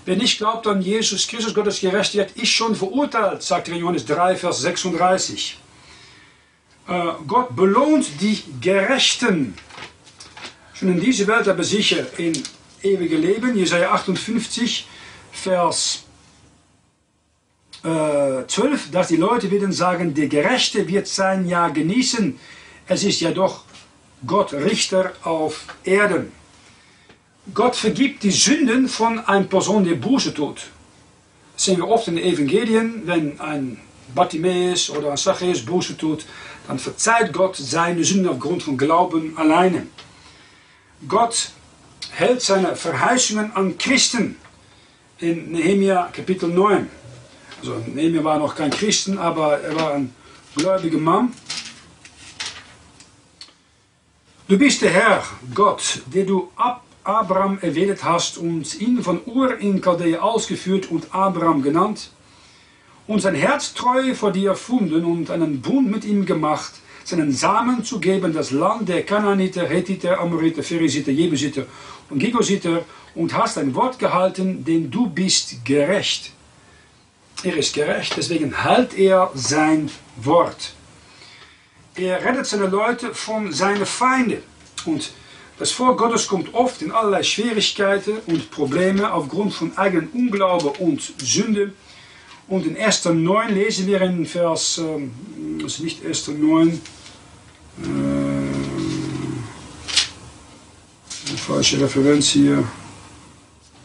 Wer 0.06 0.16
nicht 0.16 0.38
glaubt 0.38 0.66
an 0.68 0.82
Jesus 0.82 1.28
Christus, 1.28 1.54
Gottes 1.54 1.80
Gerechtigkeit, 1.80 2.36
ist 2.36 2.50
schon 2.50 2.76
verurteilt, 2.76 3.44
sagt 3.44 3.68
Johannes 3.68 4.06
3, 4.06 4.36
Vers 4.36 4.62
36. 4.62 5.58
Äh, 6.88 7.04
Gott 7.28 7.56
belohnt 7.56 8.08
die 8.20 8.42
Gerechten. 8.60 9.54
Schon 10.74 10.90
in 10.90 11.00
dieser 11.00 11.28
Welt 11.28 11.48
aber 11.48 11.64
sicher 11.64 12.06
in 12.18 12.34
ewige 12.84 13.18
Leben. 13.18 13.58
Jesaja 13.58 13.92
58, 13.92 14.88
Vers 15.32 16.04
äh, 17.84 18.46
12, 18.48 18.92
dass 18.92 19.08
die 19.08 19.16
Leute 19.16 19.50
werden 19.52 19.72
sagen, 19.72 20.14
der 20.14 20.28
Gerechte 20.28 20.88
wird 20.88 21.08
sein 21.08 21.48
Jahr 21.48 21.72
genießen. 21.72 22.40
Es 22.88 23.04
ist 23.04 23.22
ja 23.22 23.32
doch 23.32 23.64
Gott 24.26 24.54
Richter 24.54 25.14
auf 25.24 25.66
Erden. 25.84 26.32
Gott 27.54 27.76
vergibt 27.76 28.24
die 28.24 28.32
Sünden 28.32 28.88
von 28.88 29.20
einer 29.20 29.46
Person, 29.46 29.84
die 29.84 29.96
Buße 29.96 30.34
tut. 30.34 30.68
Das 31.54 31.66
sehen 31.66 31.78
wir 31.78 31.88
oft 31.88 32.08
in 32.08 32.16
den 32.16 32.26
Evangelien, 32.26 33.02
wenn 33.06 33.40
ein 33.40 33.80
Bartimäus 34.16 34.90
oder 34.90 35.12
ein 35.12 35.18
Zachäus 35.18 35.66
Buße 35.66 35.98
tut, 35.98 36.26
dann 36.68 36.80
verzeiht 36.80 37.34
Gott 37.34 37.58
seine 37.58 38.04
Sünden 38.04 38.30
aufgrund 38.30 38.64
von 38.64 38.78
Glauben 38.78 39.38
alleine. 39.38 39.88
Gott 41.08 41.52
hält 42.16 42.42
seine 42.42 42.76
Verheißungen 42.76 43.56
an 43.56 43.78
Christen 43.78 44.38
in 45.20 45.52
Nehemia 45.52 46.10
Kapitel 46.14 46.50
9. 46.50 46.90
Also 47.60 47.82
Nehemia 47.88 48.24
war 48.24 48.40
noch 48.40 48.56
kein 48.56 48.70
Christen, 48.70 49.18
aber 49.18 49.60
er 49.60 49.76
war 49.76 49.94
ein 49.94 50.14
gläubiger 50.56 51.00
Mann. 51.00 51.34
Du 54.48 54.58
bist 54.58 54.82
der 54.82 54.92
Herr, 54.92 55.24
Gott, 55.56 56.02
der 56.06 56.26
du 56.26 56.52
ab 56.56 56.84
Abraham 57.04 57.58
erwählt 57.62 58.04
hast 58.04 58.38
und 58.38 58.80
ihn 58.80 59.02
von 59.02 59.22
Ur 59.26 59.58
in 59.58 59.82
Chaldea 59.82 60.22
ausgeführt 60.22 60.92
und 60.92 61.14
Abraham 61.14 61.64
genannt 61.64 62.12
und 63.08 63.22
sein 63.22 63.36
Herz 63.36 63.74
treu 63.74 64.14
vor 64.14 64.32
dir 64.32 64.52
erfunden 64.52 65.04
und 65.04 65.32
einen 65.32 65.62
Bund 65.62 65.90
mit 65.90 66.06
ihm 66.06 66.26
gemacht, 66.26 66.74
seinen 67.04 67.32
Samen 67.32 67.84
zu 67.84 68.00
geben, 68.00 68.34
das 68.34 68.52
Land 68.52 68.90
der 68.90 69.04
Kanaaniter, 69.04 69.68
Hethiter, 69.68 70.20
Amoriter, 70.20 70.64
Pheresiter, 70.64 71.12
Jebusiter 71.12 71.66
und 72.10 72.20
Gigositer 72.20 72.86
und 73.16 73.34
hast 73.34 73.58
ein 73.58 73.74
Wort 73.76 74.00
gehalten, 74.00 74.64
denn 74.64 74.90
du 74.90 75.08
bist 75.08 75.64
gerecht. 75.66 76.32
Er 77.44 77.58
ist 77.58 77.74
gerecht, 77.74 78.14
deswegen 78.16 78.64
hält 78.64 78.98
er 78.98 79.30
sein 79.34 79.90
Wort. 80.16 80.74
Er 81.96 82.24
rettet 82.24 82.46
seine 82.48 82.68
Leute 82.68 83.14
von 83.14 83.52
seinen 83.52 83.86
Feinden. 83.86 84.42
Und 84.86 85.12
das 85.60 85.72
Volk 85.72 86.00
Gottes 86.00 86.28
kommt 86.28 86.54
oft 86.54 86.82
in 86.82 86.92
allerlei 86.92 87.22
Schwierigkeiten 87.22 88.18
und 88.26 88.50
Probleme 88.50 89.12
aufgrund 89.14 89.54
von 89.54 89.78
eigenem 89.78 90.10
Unglaube 90.14 90.70
und 90.80 91.02
Sünde. 91.20 91.74
Und 92.48 92.66
in 92.66 92.78
1. 92.78 93.06
9 93.06 93.54
lesen 93.54 93.88
wir 93.88 94.02
in 94.02 94.26
Vers, 94.26 94.82
das 95.60 95.74
ist 95.74 95.80
nicht 95.80 96.06
1. 96.06 96.28
9, 96.28 96.82
äh, 97.82 98.34
falsche 101.38 101.80
Referenz 101.80 102.30
hier. 102.30 102.68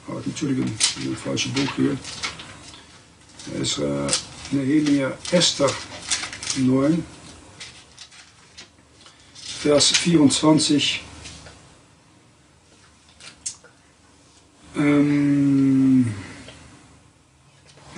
Oh, 0.09 0.21
Entschuldigung, 0.25 0.66
ein 0.66 1.16
falsches 1.16 1.53
Buch 1.53 1.73
hier. 1.77 1.97
Ist 3.61 3.79
äh, 3.79 4.07
Nehemia 4.51 5.12
Esther 5.31 5.71
9. 6.57 7.05
Vers 9.35 9.88
24. 9.88 11.03
Ähm, 14.77 16.14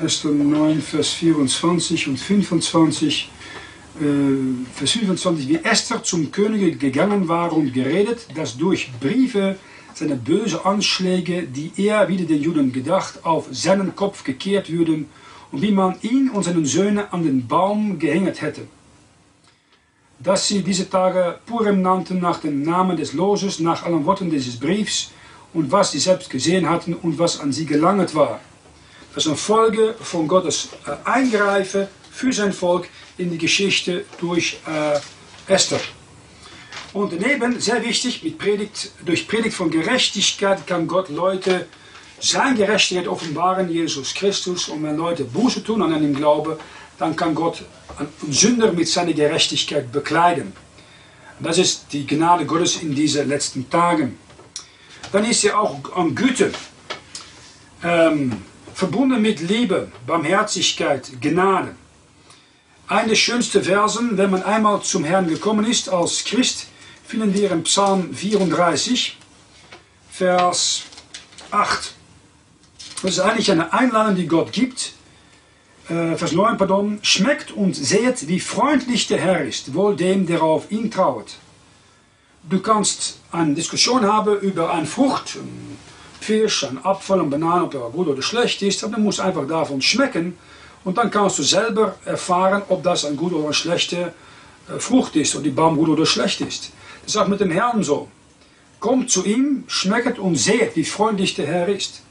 1. 0.00 0.24
9, 0.24 0.80
Vers 0.80 1.10
24 1.10 2.08
und 2.08 2.18
25. 2.18 3.30
Äh, 4.00 4.04
Vers 4.74 4.90
25, 4.92 5.48
wie 5.48 5.56
Esther 5.56 6.02
zum 6.02 6.30
König 6.30 6.80
gegangen 6.80 7.28
war 7.28 7.52
und 7.52 7.72
geredet, 7.72 8.26
dass 8.34 8.56
durch 8.56 8.90
Briefe 8.98 9.56
seine 9.94 10.16
bösen 10.16 10.60
Anschläge, 10.64 11.42
die 11.42 11.72
er 11.76 12.08
wieder 12.08 12.24
den 12.24 12.42
Juden 12.42 12.72
gedacht, 12.72 13.24
auf 13.24 13.48
seinen 13.50 13.94
Kopf 13.94 14.24
gekehrt 14.24 14.70
würden 14.70 15.06
und 15.52 15.62
wie 15.62 15.72
man 15.72 15.96
ihn 16.02 16.30
und 16.30 16.44
seinen 16.44 16.64
Söhnen 16.64 17.04
an 17.10 17.22
den 17.24 17.46
Baum 17.46 17.98
gehängt 17.98 18.40
hätte 18.40 18.62
dass 20.22 20.46
sie 20.48 20.62
diese 20.62 20.88
Tage 20.88 21.38
Purim 21.46 21.80
nannten 21.80 22.20
nach 22.20 22.40
dem 22.40 22.62
Namen 22.62 22.96
des 22.96 23.14
Loses, 23.14 23.58
nach 23.58 23.84
allen 23.84 24.04
Worten 24.04 24.30
dieses 24.30 24.58
Briefs 24.58 25.12
und 25.54 25.72
was 25.72 25.92
sie 25.92 25.98
selbst 25.98 26.28
gesehen 26.28 26.68
hatten 26.68 26.94
und 26.94 27.18
was 27.18 27.40
an 27.40 27.52
sie 27.52 27.64
gelangt 27.64 28.14
war. 28.14 28.40
Das 29.14 29.24
ist 29.24 29.28
eine 29.28 29.36
Folge 29.36 29.94
von 30.00 30.28
Gottes 30.28 30.68
äh, 30.86 31.08
Eingreifen 31.08 31.88
für 32.12 32.32
sein 32.32 32.52
Volk 32.52 32.88
in 33.18 33.30
die 33.30 33.38
Geschichte 33.38 34.04
durch 34.20 34.58
äh, 34.66 35.52
Esther. 35.52 35.80
Und 36.92 37.12
daneben, 37.12 37.60
sehr 37.60 37.82
wichtig, 37.84 38.22
mit 38.22 38.38
Predigt, 38.38 38.92
durch 39.04 39.26
Predigt 39.26 39.56
von 39.56 39.70
Gerechtigkeit 39.70 40.66
kann 40.66 40.86
Gott 40.86 41.08
Leute 41.08 41.66
sein 42.20 42.54
Gerechtigkeit 42.56 43.08
offenbaren, 43.08 43.68
Jesus 43.68 44.14
Christus. 44.14 44.68
Und 44.68 44.82
wenn 44.84 44.96
Leute 44.96 45.24
Buße 45.24 45.64
tun 45.64 45.82
an 45.82 46.02
ihm 46.02 46.14
glauben, 46.14 46.56
dann 46.98 47.16
kann 47.16 47.34
Gott 47.34 47.64
einen 47.98 48.32
Sünder 48.32 48.72
mit 48.72 48.88
seiner 48.88 49.12
Gerechtigkeit 49.12 49.90
bekleiden. 49.90 50.52
Das 51.40 51.58
ist 51.58 51.86
die 51.92 52.06
Gnade 52.06 52.44
Gottes 52.44 52.82
in 52.82 52.94
diesen 52.94 53.28
letzten 53.28 53.68
Tagen. 53.70 54.18
Dann 55.10 55.24
ist 55.24 55.42
er 55.44 55.58
auch 55.58 55.80
an 55.96 56.14
Güte, 56.14 56.52
ähm, 57.82 58.42
verbunden 58.74 59.20
mit 59.20 59.40
Liebe, 59.40 59.90
Barmherzigkeit, 60.06 61.10
Gnade. 61.20 61.74
Eine 62.88 63.10
der 63.10 63.16
schönsten 63.16 63.62
Versen, 63.62 64.18
wenn 64.18 64.30
man 64.30 64.42
einmal 64.42 64.82
zum 64.82 65.04
Herrn 65.04 65.28
gekommen 65.28 65.64
ist 65.64 65.88
als 65.88 66.24
Christ, 66.24 66.66
finden 67.06 67.32
wir 67.34 67.52
in 67.52 67.62
Psalm 67.62 68.12
34, 68.14 69.16
Vers 70.10 70.82
8. 71.50 71.94
Das 73.02 73.12
ist 73.12 73.20
eigentlich 73.20 73.50
eine 73.50 73.72
Einladung, 73.72 74.16
die 74.16 74.26
Gott 74.26 74.52
gibt, 74.52 74.92
äh, 75.88 76.16
Vers 76.16 76.32
9, 76.32 76.56
pardon, 76.56 76.98
schmeckt 77.02 77.50
und 77.52 77.74
seht, 77.74 78.28
wie 78.28 78.40
freundlich 78.40 79.06
der 79.06 79.18
Herr 79.18 79.44
ist, 79.44 79.74
wohl 79.74 79.96
dem, 79.96 80.26
der 80.26 80.42
auf 80.42 80.70
ihn 80.70 80.90
trauert. 80.90 81.38
Du 82.48 82.60
kannst 82.60 83.18
eine 83.32 83.54
Diskussion 83.54 84.04
haben 84.04 84.38
über 84.40 84.72
eine 84.72 84.86
Frucht, 84.86 85.36
ein 85.36 85.78
Fisch, 86.20 86.64
ein 86.64 86.84
Apfel, 86.84 87.20
ein 87.20 87.30
Banane, 87.30 87.64
ob 87.64 87.74
er 87.74 87.90
gut 87.90 88.08
oder 88.08 88.22
schlecht 88.22 88.62
ist, 88.62 88.84
aber 88.84 88.96
du 88.96 89.02
musst 89.02 89.20
einfach 89.20 89.46
davon 89.46 89.80
schmecken 89.80 90.36
und 90.84 90.98
dann 90.98 91.10
kannst 91.10 91.38
du 91.38 91.42
selber 91.42 91.96
erfahren, 92.04 92.62
ob 92.68 92.82
das 92.82 93.04
eine 93.04 93.16
gute 93.16 93.36
oder 93.36 93.46
eine 93.46 93.54
schlechte 93.54 94.12
äh, 94.68 94.78
Frucht 94.78 95.16
ist, 95.16 95.34
ob 95.36 95.42
die 95.42 95.50
Baum 95.50 95.76
gut 95.76 95.88
oder 95.88 96.06
schlecht 96.06 96.40
ist. 96.40 96.72
Das 97.02 97.14
ist 97.14 97.16
auch 97.16 97.28
mit 97.28 97.40
dem 97.40 97.50
Herrn 97.50 97.82
so. 97.82 98.08
Kommt 98.78 99.10
zu 99.10 99.24
ihm, 99.24 99.64
schmeckt 99.66 100.18
und 100.18 100.36
seht, 100.36 100.76
wie 100.76 100.84
freundlich 100.84 101.34
der 101.34 101.46
Herr 101.46 101.68
ist. 101.68 102.02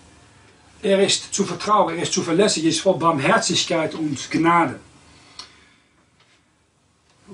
Er 0.81 1.03
ist 1.03 1.33
zu 1.33 1.43
vertrauen, 1.43 1.95
er 1.95 2.03
ist 2.03 2.13
zuverlässig, 2.13 2.63
er 2.63 2.69
ist 2.69 2.81
voll 2.81 2.97
Barmherzigkeit 2.97 3.95
und 3.95 4.29
Gnade. 4.31 4.79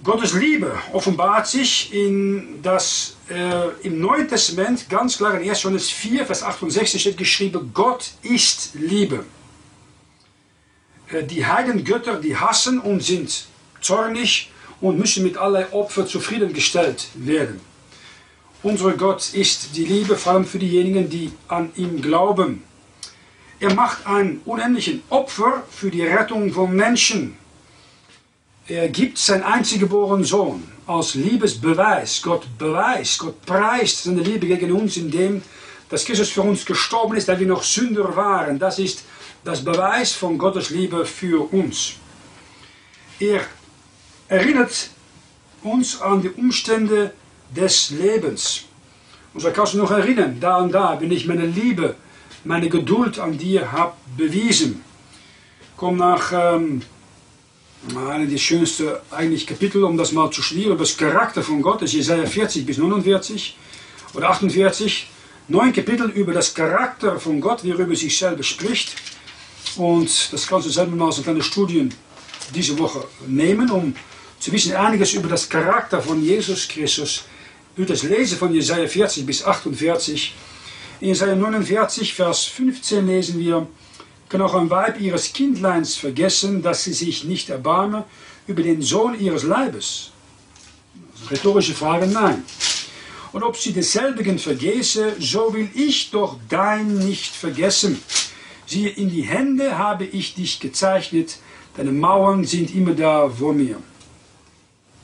Gottes 0.03 0.33
Liebe 0.33 0.73
offenbart 0.93 1.47
sich 1.47 1.93
in 1.93 2.61
das, 2.61 3.14
äh, 3.29 3.69
im 3.83 3.99
Neuen 3.99 4.27
Testament 4.27 4.89
ganz 4.89 5.17
klar 5.17 5.39
in 5.39 5.49
1. 5.49 5.63
Johannes 5.63 5.89
4, 5.89 6.25
Vers 6.25 6.43
68 6.43 7.01
steht 7.01 7.17
geschrieben, 7.17 7.71
Gott 7.73 8.11
ist 8.21 8.71
Liebe. 8.75 9.25
Äh, 11.11 11.23
die 11.23 11.45
Heidengötter, 11.45 12.19
die 12.19 12.37
hassen 12.37 12.79
und 12.79 13.01
sind 13.01 13.45
zornig 13.81 14.51
und 14.81 14.99
müssen 14.99 15.23
mit 15.23 15.37
allerlei 15.37 15.71
Opfer 15.73 16.05
zufriedengestellt 16.05 17.07
werden. 17.15 17.59
Unser 18.61 18.93
Gott 18.93 19.33
ist 19.33 19.75
die 19.75 19.85
Liebe, 19.85 20.15
vor 20.15 20.33
allem 20.33 20.45
für 20.45 20.59
diejenigen, 20.59 21.09
die 21.09 21.31
an 21.47 21.71
ihn 21.75 22.01
glauben. 22.01 22.63
Er 23.59 23.73
macht 23.73 24.05
ein 24.05 24.41
unendliches 24.45 24.99
Opfer 25.09 25.63
für 25.69 25.89
die 25.89 26.01
Rettung 26.01 26.51
von 26.51 26.75
Menschen. 26.75 27.37
Er 28.67 28.89
gibt 28.89 29.17
seinen 29.17 29.43
einziggeborenen 29.43 30.25
Sohn 30.25 30.74
als 30.87 31.15
Liebesbeweis. 31.15 32.21
Gott 32.21 32.45
beweist, 32.57 33.19
Gott 33.19 33.45
preist 33.45 34.03
seine 34.03 34.21
Liebe 34.21 34.47
gegen 34.47 34.71
uns, 34.71 34.97
indem 34.97 35.41
dass 35.89 36.05
Christus 36.05 36.29
für 36.29 36.41
uns 36.41 36.65
gestorben 36.65 37.15
ist, 37.15 37.27
da 37.27 37.39
wir 37.39 37.47
noch 37.47 37.63
Sünder 37.63 38.15
waren. 38.15 38.57
Das 38.57 38.79
ist 38.79 39.03
das 39.43 39.63
Beweis 39.63 40.13
von 40.13 40.37
Gottes 40.37 40.71
Liebe 40.71 41.05
für 41.05 41.51
uns. 41.53 41.93
Er 43.19 43.41
erinnert 44.27 44.89
uns 45.61 46.01
an 46.01 46.21
die 46.21 46.29
Umstände 46.29 47.13
des 47.55 47.91
Lebens. 47.91 48.63
Und 49.33 49.41
so 49.41 49.51
kannst 49.51 49.73
du 49.73 49.77
noch 49.77 49.91
erinnern, 49.91 50.37
da 50.39 50.57
und 50.57 50.71
da 50.71 50.95
bin 50.95 51.11
ich 51.11 51.27
meine 51.27 51.45
Liebe, 51.45 51.95
meine 52.43 52.69
Geduld 52.69 53.19
an 53.19 53.37
dir 53.37 53.71
habe 53.71 53.93
bewiesen. 54.17 54.83
Komm 55.77 55.97
nach 55.97 56.31
ähm, 56.33 56.81
einer 57.93 58.25
der 58.25 58.37
schönsten 58.37 58.89
eigentlich 59.11 59.45
Kapitel, 59.45 59.83
um 59.83 59.97
das 59.97 60.11
mal 60.11 60.31
zu 60.31 60.41
studieren, 60.41 60.71
über 60.71 60.83
das 60.83 60.97
Charakter 60.97 61.43
von 61.43 61.61
Gott, 61.61 61.81
ist 61.83 61.93
Jesaja 61.93 62.25
40 62.25 62.65
bis 62.65 62.77
49 62.77 63.55
oder 64.13 64.29
48. 64.29 65.07
Neun 65.47 65.71
Kapitel 65.71 66.09
über 66.09 66.33
das 66.33 66.53
Charakter 66.53 67.19
von 67.19 67.39
Gott, 67.39 67.63
wie 67.63 67.69
er 67.69 67.77
über 67.77 67.95
sich 67.95 68.17
selber 68.17 68.41
spricht. 68.41 68.95
Und 69.75 70.33
das 70.33 70.47
kannst 70.47 70.67
du 70.67 70.71
selber 70.71 70.95
mal 70.95 71.11
so 71.11 71.21
kleine 71.21 71.43
Studien 71.43 71.93
diese 72.55 72.77
Woche 72.79 73.07
nehmen, 73.27 73.69
um 73.69 73.93
zu 74.39 74.51
wissen 74.51 74.75
einiges 74.75 75.13
über 75.13 75.27
das 75.27 75.47
Charakter 75.47 76.01
von 76.01 76.23
Jesus 76.23 76.67
Christus, 76.67 77.25
über 77.75 77.87
das 77.87 78.03
Lesen 78.03 78.37
von 78.37 78.53
Jesaja 78.53 78.87
40 78.87 79.25
bis 79.25 79.45
48. 79.45 80.33
In 81.01 81.09
Jesaja 81.09 81.35
49, 81.35 82.13
Vers 82.13 82.45
15 82.45 83.05
lesen 83.05 83.39
wir, 83.39 83.67
kann 84.35 84.45
auch 84.49 84.55
ein 84.55 84.69
Weib 84.69 84.99
ihres 84.99 85.31
Kindleins 85.31 85.95
vergessen, 85.95 86.61
dass 86.61 86.83
sie 86.83 86.91
sich 86.91 87.23
nicht 87.23 87.49
erbarme 87.49 88.03
über 88.47 88.63
den 88.63 88.81
Sohn 88.81 89.17
ihres 89.17 89.43
Leibes? 89.43 90.11
Rhetorische 91.31 91.73
Frage, 91.73 92.05
nein. 92.05 92.43
Und 93.31 93.43
ob 93.43 93.55
sie 93.55 93.71
desselbigen 93.71 94.37
vergesse, 94.37 95.15
so 95.21 95.53
will 95.53 95.69
ich 95.73 96.11
doch 96.11 96.37
dein 96.49 96.97
nicht 96.97 97.33
vergessen. 97.33 97.97
Siehe, 98.65 98.89
in 98.89 99.09
die 99.09 99.21
Hände 99.21 99.77
habe 99.77 100.03
ich 100.03 100.35
dich 100.35 100.59
gezeichnet, 100.59 101.37
deine 101.77 101.93
Mauern 101.93 102.43
sind 102.43 102.75
immer 102.75 102.93
da 102.93 103.29
vor 103.29 103.53
mir. 103.53 103.77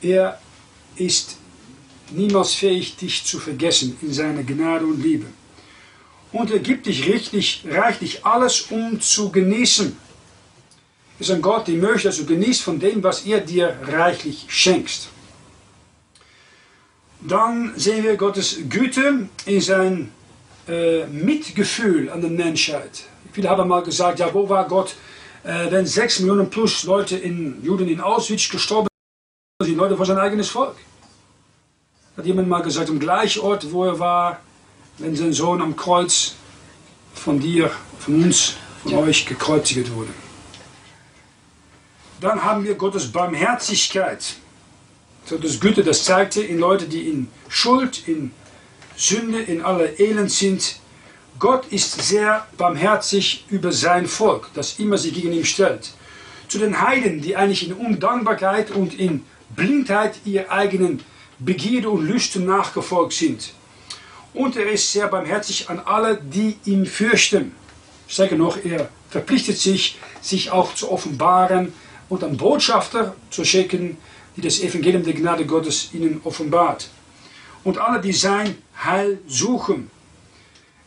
Er 0.02 0.38
ist 0.96 1.38
niemals 2.10 2.52
fähig, 2.52 2.96
dich 2.96 3.24
zu 3.24 3.38
vergessen 3.38 3.96
in 4.02 4.12
seiner 4.12 4.42
Gnade 4.42 4.84
und 4.84 5.02
Liebe. 5.02 5.24
Und 6.32 6.50
er 6.50 6.60
gibt 6.60 6.86
dich 6.86 7.06
richtig, 7.06 7.64
reichlich 7.68 8.24
alles, 8.24 8.62
um 8.70 9.00
zu 9.00 9.30
genießen. 9.30 9.96
Er 11.18 11.20
ist 11.20 11.30
ein 11.30 11.42
Gott, 11.42 11.68
der 11.68 11.74
möchte, 11.74 12.08
dass 12.08 12.16
du 12.16 12.26
genießt 12.26 12.62
von 12.62 12.80
dem, 12.80 13.02
was 13.02 13.26
er 13.26 13.40
dir 13.40 13.76
reichlich 13.86 14.46
schenkst. 14.48 15.08
Dann 17.20 17.72
sehen 17.76 18.02
wir 18.02 18.16
Gottes 18.16 18.58
Güte 18.68 19.28
in 19.44 19.60
sein 19.60 20.10
äh, 20.66 21.06
Mitgefühl 21.06 22.10
an 22.10 22.20
der 22.20 22.30
Menschheit. 22.30 23.04
Viele 23.32 23.48
haben 23.48 23.68
mal 23.68 23.82
gesagt, 23.82 24.18
ja, 24.18 24.32
wo 24.32 24.48
war 24.48 24.66
Gott, 24.66 24.96
äh, 25.44 25.70
wenn 25.70 25.86
sechs 25.86 26.18
Millionen 26.18 26.50
plus 26.50 26.84
Leute 26.84 27.16
in 27.16 27.62
Juden 27.62 27.88
in 27.88 28.00
Auschwitz 28.00 28.48
gestorben 28.48 28.88
sind, 29.60 29.70
die 29.70 29.76
Leute 29.76 29.96
vor 29.96 30.06
sein 30.06 30.18
eigenes 30.18 30.48
Volk. 30.48 30.76
Hat 32.16 32.26
jemand 32.26 32.48
mal 32.48 32.62
gesagt, 32.62 32.90
am 32.90 32.98
gleichen 32.98 33.42
Ort, 33.42 33.70
wo 33.70 33.84
er 33.84 33.98
war, 33.98 34.40
wenn 34.98 35.16
sein 35.16 35.32
Sohn 35.32 35.60
am 35.60 35.76
Kreuz 35.76 36.34
von 37.14 37.40
dir, 37.40 37.70
von 37.98 38.22
uns, 38.22 38.54
von 38.82 38.94
euch 38.94 39.26
gekreuzigt 39.26 39.92
wurde. 39.94 40.10
Dann 42.20 42.44
haben 42.44 42.64
wir 42.64 42.74
Gottes 42.74 43.10
Barmherzigkeit. 43.10 44.36
Gottes 45.28 45.60
Güte, 45.60 45.82
das 45.82 46.04
zeigte 46.04 46.42
in 46.42 46.58
Leute, 46.58 46.86
die 46.86 47.08
in 47.08 47.28
Schuld, 47.48 48.06
in 48.06 48.32
Sünde, 48.96 49.40
in 49.40 49.62
aller 49.62 49.98
Elend 49.98 50.30
sind, 50.30 50.76
Gott 51.38 51.66
ist 51.70 52.00
sehr 52.02 52.46
barmherzig 52.56 53.46
über 53.48 53.72
sein 53.72 54.06
Volk, 54.06 54.50
das 54.54 54.78
immer 54.78 54.98
sich 54.98 55.14
gegen 55.14 55.32
ihn 55.32 55.44
stellt. 55.44 55.92
Zu 56.46 56.58
den 56.58 56.80
Heiden, 56.80 57.20
die 57.20 57.34
eigentlich 57.34 57.66
in 57.66 57.72
Undankbarkeit 57.72 58.70
und 58.70 58.94
in 58.94 59.24
Blindheit 59.56 60.20
ihr 60.24 60.52
eigenen 60.52 61.02
Begierde 61.38 61.90
und 61.90 62.06
Lüsten 62.06 62.44
nachgefolgt 62.44 63.14
sind. 63.14 63.54
Und 64.34 64.56
er 64.56 64.70
ist 64.70 64.92
sehr 64.92 65.08
barmherzig 65.08 65.68
an 65.68 65.80
alle, 65.80 66.16
die 66.16 66.56
ihn 66.64 66.86
fürchten. 66.86 67.52
Ich 68.08 68.14
sage 68.14 68.36
noch, 68.36 68.62
er 68.64 68.88
verpflichtet 69.10 69.58
sich, 69.58 69.98
sich 70.20 70.50
auch 70.50 70.74
zu 70.74 70.90
offenbaren 70.90 71.72
und 72.08 72.24
einen 72.24 72.36
Botschafter 72.36 73.14
zu 73.30 73.44
schicken, 73.44 73.98
die 74.36 74.40
das 74.40 74.60
Evangelium 74.60 75.04
der 75.04 75.14
Gnade 75.14 75.44
Gottes 75.44 75.90
ihnen 75.92 76.20
offenbart. 76.24 76.88
Und 77.64 77.78
alle, 77.78 78.00
die 78.00 78.12
sein 78.12 78.56
Heil 78.82 79.18
suchen, 79.26 79.90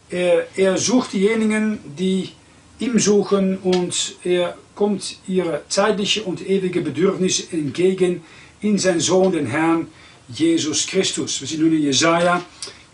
er, 0.09 0.47
er 0.55 0.77
sucht 0.77 1.13
diejenigen, 1.13 1.79
die 1.97 2.31
ihm 2.79 2.99
suchen 2.99 3.57
und 3.57 4.15
er 4.23 4.57
kommt 4.75 5.17
ihre 5.27 5.63
zeitliche 5.69 6.23
und 6.23 6.47
ewige 6.47 6.81
Bedürfnisse 6.81 7.43
entgegen 7.51 8.23
in 8.61 8.77
sein 8.77 8.99
Sohn, 8.99 9.31
den 9.31 9.45
Herrn 9.45 9.87
Jesus 10.27 10.85
Christus. 10.85 11.39
Wir 11.39 11.47
sind 11.47 11.61
nun 11.61 11.73
in 11.73 11.83
Jesaja, 11.83 12.43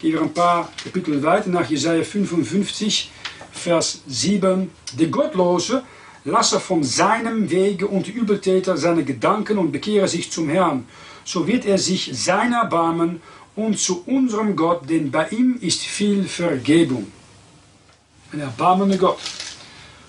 gehen 0.01 0.13
wir 0.13 0.21
ein 0.23 0.33
paar 0.33 0.67
Kapitel 0.83 1.21
weiter 1.21 1.49
nach 1.49 1.69
Jesaja 1.69 2.03
55, 2.03 3.11
Vers 3.51 4.01
7. 4.07 4.71
Der 4.93 5.07
Gottlose 5.07 5.83
lasse 6.25 6.59
von 6.59 6.83
seinem 6.83 7.51
Wege 7.51 7.87
und 7.87 8.07
die 8.07 8.11
Übeltäter 8.11 8.77
seine 8.77 9.03
Gedanken 9.03 9.59
und 9.59 9.71
bekehre 9.71 10.07
sich 10.07 10.31
zum 10.31 10.49
Herrn. 10.49 10.87
So 11.23 11.45
wird 11.45 11.65
er 11.65 11.77
sich 11.77 12.09
seiner 12.13 12.61
erbarmen 12.63 13.21
und 13.55 13.77
zu 13.77 14.03
unserem 14.07 14.55
Gott, 14.55 14.89
denn 14.89 15.11
bei 15.11 15.27
ihm 15.29 15.59
ist 15.61 15.81
viel 15.81 16.23
Vergebung. 16.23 17.11
Ein 18.31 18.39
erbarmender 18.39 18.97
Gott 18.97 19.19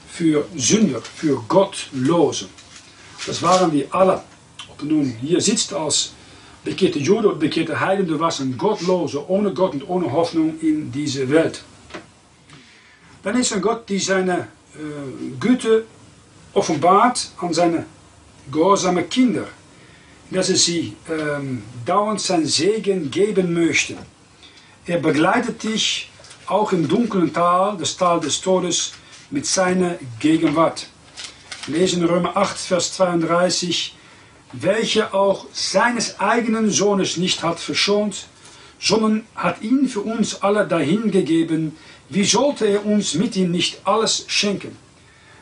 für 0.08 0.46
Sünder, 0.56 1.02
für 1.02 1.36
Gottlose. 1.48 2.48
Das 3.26 3.42
waren 3.42 3.70
wir 3.72 3.94
alle. 3.94 4.22
Ob 4.70 4.82
nun 4.82 5.16
hier 5.20 5.40
sitzt 5.42 5.74
als 5.74 6.12
bekehrte 6.64 6.98
Jude 6.98 7.28
oder 7.28 7.38
bekehrte 7.38 7.80
Heiden, 7.80 8.06
du 8.06 8.18
warst 8.20 8.40
ein 8.40 8.58
ohne 8.58 9.52
Gott 9.52 9.74
und 9.74 9.88
ohne 9.88 10.12
Hoffnung 10.12 10.58
in 10.60 10.92
diese 10.92 11.28
Welt. 11.30 11.62
Dann 13.22 13.38
ist 13.38 13.52
ein 13.52 13.62
Gott, 13.62 13.88
die 13.88 13.98
seine 13.98 14.48
äh, 14.74 15.38
Güte 15.38 15.84
offenbart 16.54 17.30
an 17.38 17.52
seine 17.52 17.86
gehorsame 18.50 19.04
Kinder 19.04 19.46
dass 20.32 20.48
er 20.48 20.56
sie 20.56 20.96
ähm, 21.10 21.62
dauernd 21.84 22.20
sein 22.20 22.46
Segen 22.46 23.10
geben 23.10 23.52
möchte. 23.52 23.96
Er 24.86 24.98
begleitet 24.98 25.62
dich 25.62 26.10
auch 26.46 26.72
im 26.72 26.88
dunklen 26.88 27.32
Tal, 27.32 27.76
das 27.76 27.96
Tal 27.96 28.20
des 28.20 28.40
Todes, 28.40 28.92
mit 29.30 29.46
seiner 29.46 29.96
Gegenwart. 30.18 30.88
Lesen 31.66 32.04
Römer 32.04 32.36
8, 32.36 32.58
Vers 32.58 32.94
32, 32.94 33.94
welcher 34.52 35.14
auch 35.14 35.46
seines 35.52 36.20
eigenen 36.20 36.70
Sohnes 36.70 37.16
nicht 37.16 37.42
hat 37.42 37.58
verschont, 37.58 38.26
sondern 38.80 39.24
hat 39.34 39.62
ihn 39.62 39.88
für 39.88 40.00
uns 40.00 40.42
alle 40.42 40.66
dahingegeben, 40.66 41.76
wie 42.08 42.24
sollte 42.24 42.66
er 42.66 42.84
uns 42.84 43.14
mit 43.14 43.36
ihm 43.36 43.50
nicht 43.50 43.80
alles 43.84 44.24
schenken? 44.26 44.76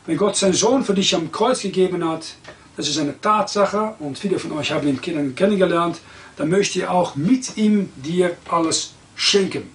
Wenn 0.05 0.17
Gott 0.17 0.37
seinen 0.37 0.53
Sohn 0.53 0.83
für 0.83 0.93
dich 0.93 1.13
am 1.13 1.31
Kreuz 1.31 1.61
gegeben 1.61 2.07
hat, 2.07 2.35
das 2.77 2.87
ist 2.87 2.97
eine 2.97 3.19
Tatsache 3.19 3.95
und 3.99 4.17
viele 4.17 4.39
von 4.39 4.53
euch 4.53 4.71
haben 4.71 4.87
ihn 4.87 5.01
kennengelernt. 5.35 5.99
dann 6.37 6.49
möchte 6.49 6.81
er 6.81 6.91
auch 6.91 7.15
mit 7.15 7.57
ihm 7.57 7.89
dir 7.97 8.37
alles 8.49 8.93
schenken. 9.15 9.69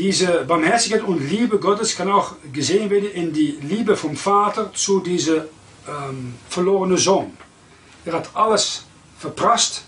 Diese 0.00 0.46
Barmherzigkeit 0.46 1.02
und 1.02 1.20
Liebe 1.28 1.58
Gottes 1.58 1.94
kann 1.94 2.10
auch 2.10 2.36
gesehen 2.54 2.88
werden 2.88 3.12
in 3.12 3.34
die 3.34 3.58
Liebe 3.60 3.94
vom 3.94 4.16
Vater 4.16 4.72
zu 4.72 5.00
diesem 5.00 5.42
ähm, 5.86 6.36
verlorenen 6.48 6.96
Sohn. 6.96 7.36
Er 8.06 8.14
hat 8.14 8.30
alles 8.32 8.86
verprasst 9.18 9.84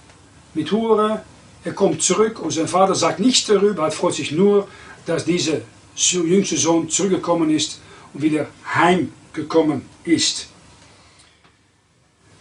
mit 0.53 0.71
Huren. 0.71 1.23
Er 1.65 1.73
kommt 1.73 2.03
zurück 2.03 2.41
und 2.41 2.51
sein 2.51 2.69
Vater 2.69 2.95
sagt 2.95 3.21
nichts 3.21 3.47
darüber. 3.47 3.85
Er 3.85 3.91
freut 3.91 4.13
sich 4.13 4.33
nur, 4.33 4.69
dass 5.07 5.25
dieser 5.25 5.63
jüngste 5.95 6.59
Sohn 6.59 6.91
zurückgekommen 6.91 7.49
ist 7.49 7.81
und 8.13 8.21
wieder 8.21 8.49
heimgekommen 8.75 9.81
ist. 10.05 10.49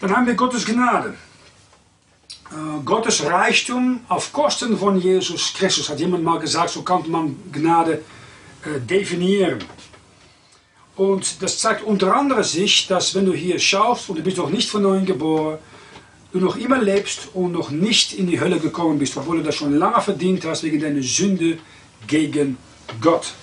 Dann 0.01 0.13
haben 0.13 0.27
wir 0.27 0.33
Gottes 0.33 0.65
Gnade. 0.65 1.13
Äh, 2.51 2.83
Gottes 2.83 3.23
Reichtum 3.23 4.01
auf 4.09 4.33
Kosten 4.33 4.77
von 4.77 4.99
Jesus 4.99 5.53
Christus. 5.53 5.89
Hat 5.89 5.99
jemand 5.99 6.23
mal 6.23 6.39
gesagt, 6.39 6.71
so 6.71 6.81
kann 6.81 7.09
man 7.09 7.35
Gnade 7.51 8.01
äh, 8.65 8.79
definieren. 8.79 9.59
Und 10.97 11.41
das 11.41 11.59
zeigt 11.59 11.83
unter 11.83 12.13
anderem 12.13 12.43
sich, 12.43 12.87
dass 12.87 13.15
wenn 13.15 13.25
du 13.25 13.33
hier 13.33 13.57
schaust 13.57 14.09
und 14.09 14.17
du 14.17 14.23
bist 14.23 14.37
noch 14.37 14.49
nicht 14.49 14.69
von 14.69 14.83
neuem 14.83 15.05
geboren, 15.05 15.59
du 16.33 16.39
noch 16.39 16.57
immer 16.57 16.81
lebst 16.81 17.29
und 17.33 17.53
noch 17.53 17.71
nicht 17.71 18.13
in 18.13 18.27
die 18.27 18.39
Hölle 18.39 18.59
gekommen 18.59 18.99
bist, 18.99 19.15
obwohl 19.15 19.37
du 19.37 19.43
das 19.43 19.55
schon 19.55 19.77
lange 19.77 20.01
verdient 20.01 20.43
hast 20.45 20.63
wegen 20.63 20.79
deiner 20.81 21.01
Sünde 21.01 21.57
gegen 22.07 22.57
Gott. 22.99 23.33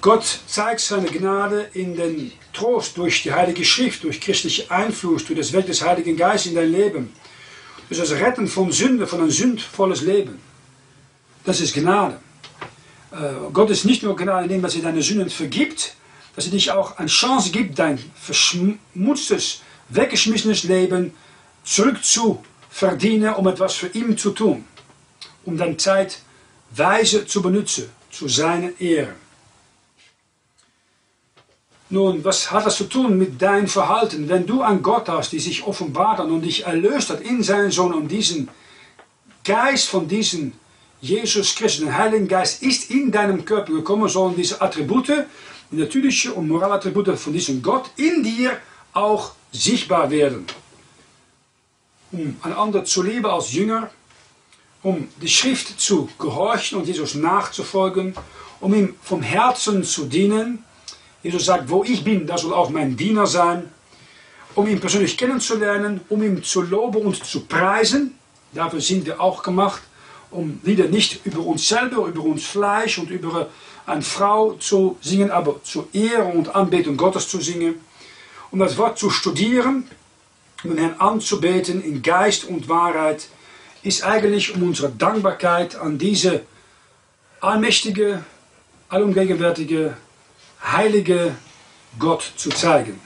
Gott 0.00 0.40
zeigt 0.46 0.80
seine 0.80 1.08
Gnade 1.08 1.68
in 1.74 1.94
den 1.94 2.32
Trost 2.54 2.96
durch 2.96 3.22
die 3.22 3.32
Heilige 3.32 3.64
Schrift, 3.66 4.02
durch 4.02 4.18
christliche 4.18 4.70
Einfluss, 4.70 5.26
durch 5.26 5.38
das 5.38 5.52
Werk 5.52 5.66
des 5.66 5.82
Heiligen 5.82 6.16
Geistes 6.16 6.52
in 6.52 6.56
dein 6.56 6.72
Leben. 6.72 7.12
Durch 7.88 8.00
das 8.00 8.12
Retten 8.12 8.46
von 8.46 8.72
Sünde, 8.72 9.06
von 9.06 9.20
ein 9.20 9.30
sündvolles 9.30 10.00
Leben. 10.00 10.40
Das 11.44 11.60
ist 11.60 11.74
Gnade. 11.74 12.18
Äh, 13.12 13.50
Gott 13.52 13.68
ist 13.68 13.84
nicht 13.84 14.02
nur 14.02 14.16
Gnade, 14.16 14.44
indem 14.44 14.64
er 14.64 14.70
deine 14.70 15.02
Sünden 15.02 15.28
vergibt, 15.28 15.94
dass 16.34 16.46
er 16.46 16.52
dich 16.52 16.70
auch 16.70 16.96
eine 16.96 17.08
Chance 17.08 17.50
gibt, 17.50 17.78
dein 17.78 17.98
verschmutztes, 18.14 19.60
weggeschmissenes 19.90 20.62
Leben 20.62 21.12
zurückzuverdienen, 21.64 23.34
um 23.34 23.46
etwas 23.48 23.74
für 23.74 23.88
ihn 23.88 24.16
zu 24.16 24.30
tun. 24.30 24.64
Um 25.44 25.58
deine 25.58 25.76
Zeit 25.76 26.20
weise 26.70 27.26
zu 27.26 27.42
benutzen, 27.42 27.90
zu 28.10 28.28
seiner 28.28 28.80
Ehre. 28.80 29.14
Nun, 31.92 32.24
was 32.24 32.52
hat 32.52 32.66
das 32.66 32.76
zu 32.76 32.84
tun 32.84 33.18
mit 33.18 33.42
deinem 33.42 33.66
Verhalten? 33.66 34.28
Wenn 34.28 34.46
du 34.46 34.62
einen 34.62 34.80
Gott 34.80 35.08
hast, 35.08 35.32
die 35.32 35.40
sich 35.40 35.66
offenbart 35.66 36.18
hat 36.18 36.28
und 36.28 36.42
dich 36.42 36.64
erlöst 36.64 37.10
hat 37.10 37.20
in 37.20 37.42
seinen 37.42 37.72
Sohn 37.72 37.92
und 37.92 38.06
diesen 38.08 38.48
Geist 39.44 39.88
von 39.88 40.06
diesem 40.06 40.52
Jesus 41.00 41.56
Christus, 41.56 41.80
den 41.80 41.96
Heiligen 41.96 42.28
Geist, 42.28 42.62
ist 42.62 42.90
in 42.90 43.10
deinem 43.10 43.44
Körper 43.44 43.72
gekommen, 43.72 44.08
sollen 44.08 44.36
diese 44.36 44.60
Attribute, 44.60 45.26
natürliche 45.72 46.32
und 46.32 46.46
Moralattribute 46.46 47.18
von 47.18 47.32
diesem 47.32 47.60
Gott 47.60 47.90
in 47.96 48.22
dir 48.22 48.56
auch 48.92 49.32
sichtbar 49.50 50.10
werden. 50.12 50.46
Um 52.12 52.36
einander 52.42 52.84
zu 52.84 53.02
lieben 53.02 53.26
als 53.26 53.52
Jünger, 53.52 53.90
um 54.84 55.08
die 55.20 55.28
Schrift 55.28 55.80
zu 55.80 56.08
gehorchen 56.18 56.78
und 56.78 56.86
Jesus 56.86 57.16
nachzufolgen, 57.16 58.14
um 58.60 58.74
ihm 58.74 58.94
vom 59.02 59.22
Herzen 59.22 59.82
zu 59.82 60.04
dienen, 60.04 60.64
Jesus 61.22 61.44
sagt, 61.44 61.68
wo 61.68 61.84
ich 61.84 62.02
bin, 62.02 62.26
da 62.26 62.38
soll 62.38 62.54
auch 62.54 62.70
mein 62.70 62.96
Diener 62.96 63.26
sein, 63.26 63.68
um 64.54 64.66
ihn 64.66 64.80
persönlich 64.80 65.16
kennenzulernen, 65.16 66.00
um 66.08 66.22
ihn 66.22 66.42
zu 66.42 66.62
loben 66.62 67.02
und 67.02 67.24
zu 67.24 67.44
preisen. 67.44 68.14
Dafür 68.52 68.80
sind 68.80 69.06
wir 69.06 69.20
auch 69.20 69.42
gemacht, 69.42 69.82
um 70.30 70.60
wieder 70.62 70.86
nicht 70.86 71.24
über 71.26 71.40
uns 71.40 71.68
selber, 71.68 72.06
über 72.06 72.22
uns 72.22 72.44
Fleisch 72.44 72.98
und 72.98 73.10
über 73.10 73.48
eine 73.86 74.02
Frau 74.02 74.52
zu 74.54 74.96
singen, 75.00 75.30
aber 75.30 75.62
zur 75.62 75.88
Ehre 75.92 76.24
und 76.24 76.54
Anbetung 76.54 76.96
Gottes 76.96 77.28
zu 77.28 77.40
singen. 77.40 77.76
Um 78.50 78.58
das 78.58 78.76
Wort 78.78 78.98
zu 78.98 79.10
studieren, 79.10 79.88
um 80.64 80.70
den 80.70 80.78
Herrn 80.78 81.00
anzubeten 81.00 81.82
in 81.82 82.02
Geist 82.02 82.44
und 82.44 82.68
Wahrheit, 82.68 83.28
ist 83.82 84.04
eigentlich 84.04 84.54
um 84.54 84.62
unsere 84.62 84.90
Dankbarkeit 84.90 85.76
an 85.76 85.98
diese 85.98 86.42
allmächtige, 87.40 88.24
allumgegenwärtige 88.88 89.96
heilige 90.62 91.36
Gott 91.98 92.32
zu 92.36 92.50
zeigen. 92.50 93.00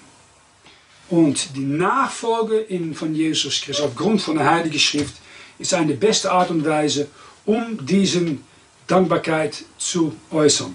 Und 1.08 1.56
die 1.56 1.64
Nachfolge 1.64 2.58
in, 2.58 2.94
von 2.94 3.14
Jesus 3.14 3.60
Christus 3.60 3.84
aufgrund 3.84 4.22
von 4.22 4.36
der 4.36 4.50
Heiligen 4.50 4.78
Schrift 4.78 5.14
ist 5.58 5.74
eine 5.74 5.94
beste 5.94 6.32
Art 6.32 6.50
und 6.50 6.64
Weise, 6.64 7.08
um 7.44 7.78
diese 7.86 8.38
Dankbarkeit 8.86 9.64
zu 9.78 10.14
äußern. 10.30 10.74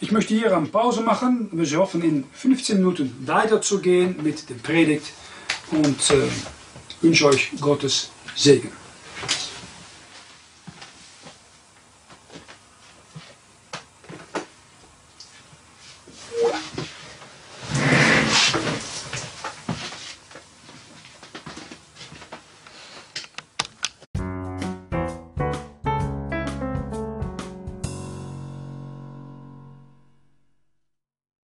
Ich 0.00 0.12
möchte 0.12 0.34
hier 0.34 0.56
eine 0.56 0.66
Pause 0.66 1.00
machen. 1.00 1.48
Wir 1.50 1.78
hoffen, 1.78 2.02
in 2.02 2.24
15 2.32 2.76
Minuten 2.76 3.16
weiterzugehen 3.26 4.16
mit 4.22 4.48
der 4.48 4.54
Predigt 4.54 5.06
und 5.72 6.10
äh, 6.10 6.28
wünsche 7.00 7.26
euch 7.26 7.50
Gottes 7.60 8.10
Segen. 8.36 8.70